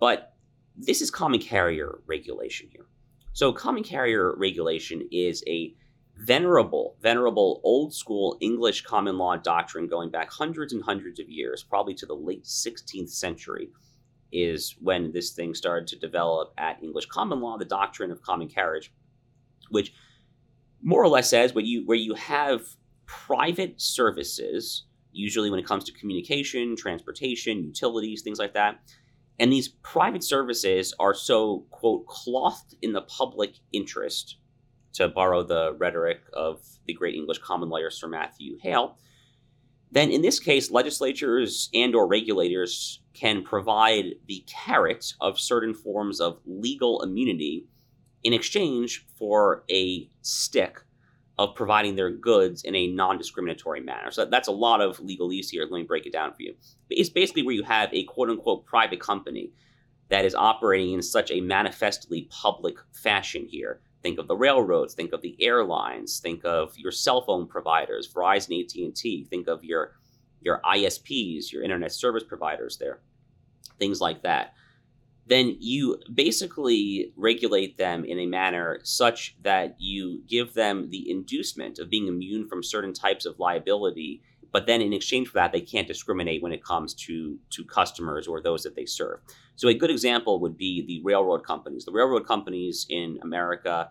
But 0.00 0.34
this 0.76 1.02
is 1.02 1.10
common 1.10 1.40
carrier 1.40 2.00
regulation 2.06 2.68
here. 2.72 2.86
So, 3.32 3.52
common 3.52 3.82
carrier 3.82 4.34
regulation 4.36 5.06
is 5.12 5.44
a 5.46 5.74
venerable, 6.16 6.96
venerable 7.02 7.60
old 7.64 7.94
school 7.94 8.36
English 8.40 8.82
common 8.82 9.18
law 9.18 9.36
doctrine 9.36 9.86
going 9.86 10.10
back 10.10 10.30
hundreds 10.30 10.72
and 10.72 10.82
hundreds 10.82 11.20
of 11.20 11.28
years, 11.28 11.62
probably 11.62 11.94
to 11.94 12.06
the 12.06 12.14
late 12.14 12.44
16th 12.44 13.10
century, 13.10 13.70
is 14.32 14.76
when 14.80 15.12
this 15.12 15.30
thing 15.30 15.54
started 15.54 15.86
to 15.88 15.98
develop 15.98 16.52
at 16.58 16.82
English 16.82 17.06
common 17.06 17.40
law, 17.40 17.56
the 17.56 17.64
doctrine 17.64 18.10
of 18.10 18.22
common 18.22 18.48
carriage, 18.48 18.92
which 19.70 19.92
more 20.82 21.02
or 21.02 21.08
less 21.08 21.30
says 21.30 21.54
where 21.54 21.64
you 21.64 21.86
where 21.86 21.96
you 21.96 22.14
have 22.14 22.62
private 23.06 23.80
services, 23.80 24.84
usually 25.12 25.50
when 25.50 25.60
it 25.60 25.66
comes 25.66 25.84
to 25.84 25.92
communication, 25.92 26.76
transportation, 26.76 27.64
utilities, 27.64 28.22
things 28.22 28.38
like 28.38 28.54
that. 28.54 28.80
And 29.38 29.52
these 29.52 29.68
private 29.68 30.22
services 30.22 30.94
are 31.00 31.14
so, 31.14 31.66
quote, 31.70 32.06
clothed 32.06 32.76
in 32.82 32.92
the 32.92 33.02
public 33.02 33.54
interest 33.72 34.36
to 34.94 35.08
borrow 35.08 35.42
the 35.42 35.74
rhetoric 35.78 36.22
of 36.32 36.62
the 36.86 36.94
great 36.94 37.14
English 37.14 37.38
common 37.38 37.68
lawyer 37.68 37.90
Sir 37.90 38.08
Matthew 38.08 38.58
Hale, 38.62 38.96
then 39.90 40.10
in 40.10 40.22
this 40.22 40.40
case, 40.40 40.70
legislatures 40.70 41.70
and 41.72 41.94
or 41.94 42.06
regulators 42.06 43.00
can 43.12 43.44
provide 43.44 44.06
the 44.26 44.44
carrot 44.46 45.14
of 45.20 45.38
certain 45.38 45.72
forms 45.72 46.20
of 46.20 46.40
legal 46.46 47.02
immunity 47.02 47.66
in 48.24 48.32
exchange 48.32 49.06
for 49.16 49.64
a 49.70 50.08
stick 50.22 50.80
of 51.38 51.54
providing 51.54 51.96
their 51.96 52.10
goods 52.10 52.62
in 52.64 52.74
a 52.74 52.88
non-discriminatory 52.88 53.80
manner. 53.80 54.10
So 54.10 54.24
that's 54.24 54.48
a 54.48 54.52
lot 54.52 54.80
of 54.80 54.98
legalese 54.98 55.50
here. 55.50 55.62
Let 55.62 55.78
me 55.78 55.82
break 55.82 56.06
it 56.06 56.12
down 56.12 56.32
for 56.32 56.42
you. 56.42 56.54
It's 56.90 57.08
basically 57.08 57.42
where 57.42 57.54
you 57.54 57.64
have 57.64 57.92
a 57.92 58.04
quote 58.04 58.30
unquote 58.30 58.66
private 58.66 59.00
company 59.00 59.50
that 60.08 60.24
is 60.24 60.34
operating 60.34 60.92
in 60.92 61.02
such 61.02 61.30
a 61.30 61.40
manifestly 61.40 62.28
public 62.30 62.76
fashion 62.92 63.46
here 63.48 63.80
Think 64.04 64.18
of 64.18 64.28
the 64.28 64.36
railroads, 64.36 64.92
think 64.92 65.14
of 65.14 65.22
the 65.22 65.34
airlines, 65.40 66.20
think 66.20 66.44
of 66.44 66.76
your 66.76 66.92
cell 66.92 67.22
phone 67.22 67.46
providers, 67.46 68.06
Verizon, 68.06 68.62
AT&T, 68.62 69.24
think 69.30 69.48
of 69.48 69.64
your 69.64 69.94
your 70.42 70.60
ISPs, 70.62 71.50
your 71.50 71.62
internet 71.62 71.90
service 71.90 72.22
providers 72.22 72.76
there. 72.76 73.00
Things 73.78 74.02
like 74.02 74.22
that. 74.22 74.52
Then 75.26 75.56
you 75.58 75.98
basically 76.12 77.14
regulate 77.16 77.78
them 77.78 78.04
in 78.04 78.18
a 78.18 78.26
manner 78.26 78.80
such 78.82 79.36
that 79.40 79.76
you 79.78 80.22
give 80.28 80.52
them 80.52 80.90
the 80.90 81.10
inducement 81.10 81.78
of 81.78 81.88
being 81.88 82.06
immune 82.06 82.46
from 82.46 82.62
certain 82.62 82.92
types 82.92 83.24
of 83.24 83.38
liability 83.38 84.20
but 84.54 84.66
then 84.66 84.80
in 84.80 84.94
exchange 84.94 85.28
for 85.28 85.34
that 85.34 85.52
they 85.52 85.60
can't 85.60 85.88
discriminate 85.88 86.42
when 86.42 86.52
it 86.52 86.64
comes 86.64 86.94
to 86.94 87.38
to 87.50 87.62
customers 87.64 88.26
or 88.26 88.40
those 88.40 88.62
that 88.62 88.74
they 88.74 88.86
serve 88.86 89.20
so 89.56 89.68
a 89.68 89.74
good 89.74 89.90
example 89.90 90.40
would 90.40 90.56
be 90.56 90.84
the 90.86 91.00
railroad 91.04 91.44
companies. 91.44 91.84
The 91.84 91.92
railroad 91.92 92.26
companies 92.26 92.86
in 92.88 93.18
America, 93.22 93.90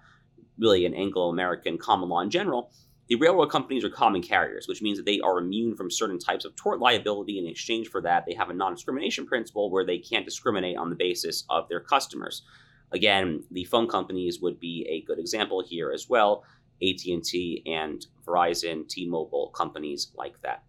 really 0.57 0.85
in 0.85 0.93
Anglo-American 0.93 1.77
common 1.77 2.09
law 2.09 2.19
in 2.21 2.29
general, 2.29 2.71
the 3.07 3.15
railroad 3.15 3.47
companies 3.47 3.83
are 3.83 3.89
common 3.89 4.21
carriers, 4.21 4.67
which 4.67 4.81
means 4.81 4.97
that 4.97 5.05
they 5.05 5.19
are 5.19 5.37
immune 5.37 5.75
from 5.75 5.91
certain 5.91 6.19
types 6.19 6.45
of 6.45 6.55
tort 6.55 6.79
liability. 6.79 7.37
In 7.37 7.47
exchange 7.47 7.89
for 7.89 8.01
that, 8.01 8.25
they 8.25 8.33
have 8.33 8.49
a 8.49 8.53
non-discrimination 8.53 9.25
principle 9.25 9.69
where 9.69 9.85
they 9.85 9.99
can't 9.99 10.25
discriminate 10.25 10.77
on 10.77 10.89
the 10.89 10.95
basis 10.95 11.43
of 11.49 11.67
their 11.67 11.81
customers. 11.81 12.43
Again, 12.91 13.43
the 13.51 13.65
phone 13.65 13.87
companies 13.87 14.39
would 14.41 14.59
be 14.59 14.85
a 14.89 15.01
good 15.01 15.19
example 15.19 15.63
here 15.65 15.91
as 15.91 16.07
well. 16.07 16.43
AT&T 16.83 17.63
and 17.65 18.05
Verizon, 18.25 18.87
T-Mobile, 18.87 19.51
companies 19.55 20.11
like 20.15 20.41
that. 20.41 20.63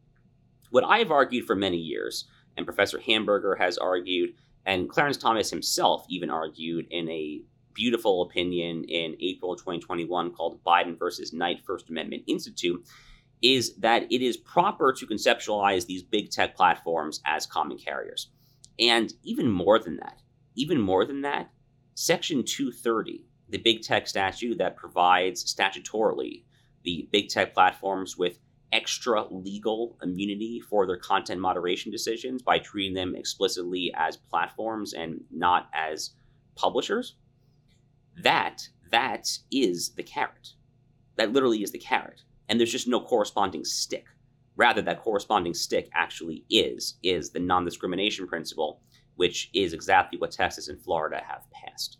What 0.71 0.85
I 0.85 0.99
have 0.99 1.11
argued 1.11 1.47
for 1.47 1.55
many 1.55 1.77
years, 1.77 2.27
and 2.57 2.67
Professor 2.67 3.01
Hamburger 3.01 3.57
has 3.57 3.79
argued, 3.79 4.31
and 4.65 4.89
Clarence 4.89 5.17
Thomas 5.17 5.51
himself 5.51 6.07
even 6.09 6.31
argued 6.31 6.87
in 6.91 7.09
a 7.09 7.43
beautiful 7.75 8.23
opinion 8.23 8.85
in 8.85 9.17
April 9.21 9.57
2021 9.57 10.33
called 10.33 10.63
Biden 10.65 10.99
versus 10.99 11.33
Knight 11.33 11.61
First 11.67 11.91
Amendment 11.91 12.23
Institute 12.27 12.87
is 13.43 13.77
that 13.77 14.05
it 14.11 14.23
is 14.23 14.37
proper 14.37 14.93
to 14.93 15.07
conceptualize 15.07 15.87
these 15.87 16.03
big 16.03 16.31
tech 16.31 16.57
platforms 16.57 17.21
as 17.27 17.47
common 17.47 17.77
carriers. 17.77 18.31
And 18.79 19.13
even 19.23 19.51
more 19.51 19.79
than 19.79 19.97
that, 19.99 20.21
even 20.55 20.81
more 20.81 21.05
than 21.05 21.23
that, 21.23 21.51
Section 21.95 22.45
230, 22.45 23.25
the 23.49 23.59
big 23.59 23.83
tech 23.83 24.07
statute 24.07 24.59
that 24.59 24.77
provides 24.77 25.45
statutorily 25.45 26.45
the 26.83 27.09
big 27.13 27.29
tech 27.29 27.55
platforms 27.55 28.17
with 28.17 28.39
extra 28.73 29.25
legal 29.31 29.97
immunity 30.03 30.61
for 30.61 30.87
their 30.87 30.97
content 30.97 31.41
moderation 31.41 31.93
decisions 31.93 32.43
by 32.43 32.59
treating 32.59 32.95
them 32.95 33.15
explicitly 33.15 33.93
as 33.97 34.17
platforms 34.17 34.93
and 34.95 35.21
not 35.31 35.69
as 35.73 36.11
publishers 36.57 37.17
that 38.23 38.69
that 38.91 39.29
is 39.51 39.91
the 39.95 40.03
carrot 40.03 40.51
that 41.17 41.33
literally 41.33 41.63
is 41.63 41.71
the 41.71 41.79
carrot 41.79 42.23
and 42.49 42.59
there's 42.59 42.73
just 42.73 42.89
no 42.89 43.01
corresponding 43.01 43.65
stick. 43.65 44.07
Rather, 44.57 44.83
that 44.83 45.01
corresponding 45.01 45.55
stick 45.55 45.89
actually 45.95 46.45
is 46.49 46.99
is 47.03 47.31
the 47.31 47.41
non-discrimination 47.41 48.27
principle, 48.27 48.81
which 49.17 49.51
is 49.53 49.73
exactly 49.73 50.19
what 50.19 50.31
Texas 50.31 50.69
and 50.69 50.81
Florida 50.81 51.21
have 51.27 51.43
passed. 51.51 51.99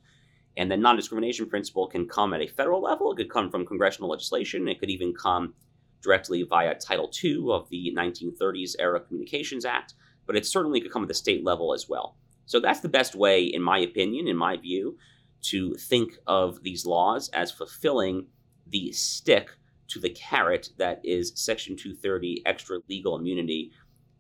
And 0.57 0.71
the 0.71 0.77
non-discrimination 0.77 1.49
principle 1.49 1.89
can 1.89 2.07
come 2.07 2.33
at 2.33 2.41
a 2.41 2.47
federal 2.47 2.81
level. 2.81 3.13
It 3.13 3.17
could 3.17 3.31
come 3.31 3.51
from 3.51 3.67
congressional 3.67 4.11
legislation. 4.11 4.69
It 4.69 4.79
could 4.79 4.91
even 4.91 5.13
come 5.13 5.55
directly 6.03 6.43
via 6.43 6.75
Title 6.75 7.11
II 7.23 7.47
of 7.51 7.69
the 7.71 7.93
1930s 7.97 8.77
era 8.79 9.01
Communications 9.01 9.65
Act. 9.65 9.95
But 10.27 10.37
it 10.37 10.47
certainly 10.47 10.81
could 10.81 10.93
come 10.93 11.03
at 11.03 11.09
the 11.09 11.15
state 11.15 11.45
level 11.45 11.75
as 11.75 11.89
well. 11.89 12.17
So 12.47 12.61
that's 12.61 12.81
the 12.81 12.89
best 12.89 13.15
way, 13.15 13.43
in 13.43 13.63
my 13.63 13.79
opinion, 13.79 14.29
in 14.29 14.37
my 14.37 14.57
view, 14.57 14.97
to 15.43 15.75
think 15.75 16.19
of 16.27 16.63
these 16.63 16.87
laws 16.87 17.29
as 17.31 17.51
fulfilling 17.51 18.27
the 18.67 18.93
stick 18.93 19.51
to 19.89 20.01
the 20.01 20.11
carrot 20.11 20.71
that 20.79 21.01
is 21.05 21.33
Section 21.35 21.77
230 21.77 22.43
extra 22.47 22.79
legal 22.89 23.17
immunity. 23.17 23.73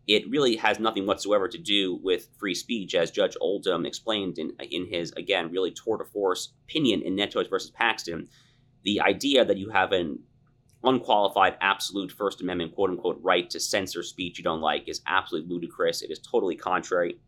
It 0.06 0.28
really 0.28 0.56
has 0.56 0.78
nothing 0.78 1.06
whatsoever 1.06 1.48
to 1.48 1.58
do 1.58 1.98
with 2.02 2.28
free 2.38 2.54
speech, 2.54 2.94
as 2.94 3.10
Judge 3.10 3.36
Oldham 3.40 3.86
explained 3.86 4.38
in, 4.38 4.52
in 4.70 4.86
his, 4.86 5.12
again, 5.12 5.50
really 5.50 5.70
tour 5.70 5.98
de 5.98 6.04
force 6.04 6.52
opinion 6.68 7.02
in 7.02 7.16
NetChoice 7.16 7.48
versus 7.48 7.70
Paxton. 7.70 8.28
The 8.82 9.00
idea 9.00 9.44
that 9.44 9.56
you 9.56 9.70
have 9.70 9.92
an 9.92 10.18
unqualified, 10.82 11.56
absolute 11.62 12.12
First 12.12 12.42
Amendment, 12.42 12.74
quote 12.74 12.90
unquote, 12.90 13.18
right 13.22 13.48
to 13.48 13.58
censor 13.58 14.02
speech 14.02 14.36
you 14.36 14.44
don't 14.44 14.60
like 14.60 14.88
is 14.88 15.00
absolutely 15.06 15.48
ludicrous. 15.48 16.02
It 16.02 16.10
is 16.10 16.18
totally 16.18 16.56
contrary 16.56 17.18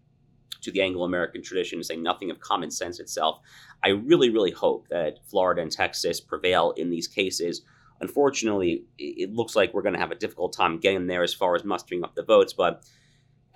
to 0.60 0.70
the 0.70 0.82
Anglo 0.82 1.04
American 1.04 1.42
tradition, 1.42 1.82
saying 1.82 2.02
nothing 2.02 2.30
of 2.30 2.40
common 2.40 2.70
sense 2.70 3.00
itself. 3.00 3.40
I 3.84 3.90
really, 3.90 4.30
really 4.30 4.50
hope 4.50 4.88
that 4.88 5.18
Florida 5.30 5.62
and 5.62 5.72
Texas 5.72 6.20
prevail 6.20 6.72
in 6.76 6.90
these 6.90 7.08
cases. 7.08 7.62
Unfortunately, 8.00 8.84
it 8.98 9.32
looks 9.32 9.56
like 9.56 9.72
we're 9.72 9.82
going 9.82 9.94
to 9.94 10.00
have 10.00 10.10
a 10.10 10.16
difficult 10.16 10.52
time 10.52 10.78
getting 10.78 11.06
there 11.06 11.22
as 11.22 11.34
far 11.34 11.54
as 11.54 11.64
mustering 11.64 12.04
up 12.04 12.14
the 12.14 12.22
votes, 12.22 12.52
but 12.52 12.84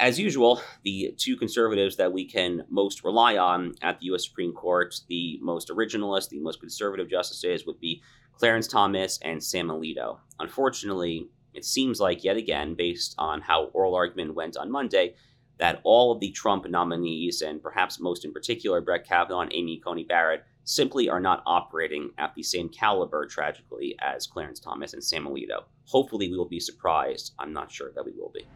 as 0.01 0.19
usual, 0.19 0.63
the 0.83 1.15
two 1.19 1.37
conservatives 1.37 1.97
that 1.97 2.13
we 2.13 2.25
can 2.25 2.65
most 2.71 3.05
rely 3.05 3.37
on 3.37 3.75
at 3.83 4.01
the 4.01 4.07
U.S. 4.07 4.25
Supreme 4.25 4.55
Court, 4.55 4.95
the 5.09 5.39
most 5.43 5.69
originalist, 5.69 6.31
the 6.31 6.41
most 6.41 6.59
conservative 6.59 7.11
justices, 7.11 7.67
would 7.67 7.79
be 7.79 8.03
Clarence 8.33 8.67
Thomas 8.67 9.19
and 9.23 9.45
Sam 9.45 9.69
Alito. 9.69 10.19
Unfortunately, 10.39 11.29
it 11.53 11.67
seems 11.67 12.01
like 12.01 12.25
yet 12.25 12.39
again, 12.39 12.75
based 12.75 13.15
on 13.19 13.43
how 13.43 13.65
oral 13.75 13.95
argument 13.95 14.35
went 14.35 14.57
on 14.57 14.71
Monday, 14.71 15.17
that 15.59 15.83
all 15.85 16.13
of 16.13 16.21
the 16.21 16.31
Trump 16.31 16.67
nominees, 16.67 17.43
and 17.43 17.63
perhaps 17.63 18.01
most 18.01 18.25
in 18.25 18.33
particular 18.33 18.81
Brett 18.81 19.07
Kavanaugh 19.07 19.41
and 19.41 19.53
Amy 19.53 19.79
Coney 19.79 20.05
Barrett, 20.05 20.45
simply 20.65 21.09
are 21.09 21.21
not 21.21 21.43
operating 21.47 22.11
at 22.19 22.35
the 22.35 22.43
same 22.43 22.69
caliber, 22.69 23.27
tragically, 23.27 23.97
as 24.01 24.27
Clarence 24.27 24.61
Thomas 24.61 24.93
and 24.93 25.03
Sam 25.03 25.27
Alito. 25.27 25.65
Hopefully, 25.87 26.29
we 26.29 26.37
will 26.37 26.49
be 26.49 26.61
surprised. 26.61 27.33
I'm 27.39 27.53
not 27.53 27.71
sure 27.71 27.91
that 27.95 28.05
we 28.05 28.13
will 28.13 28.33
be. 28.33 28.47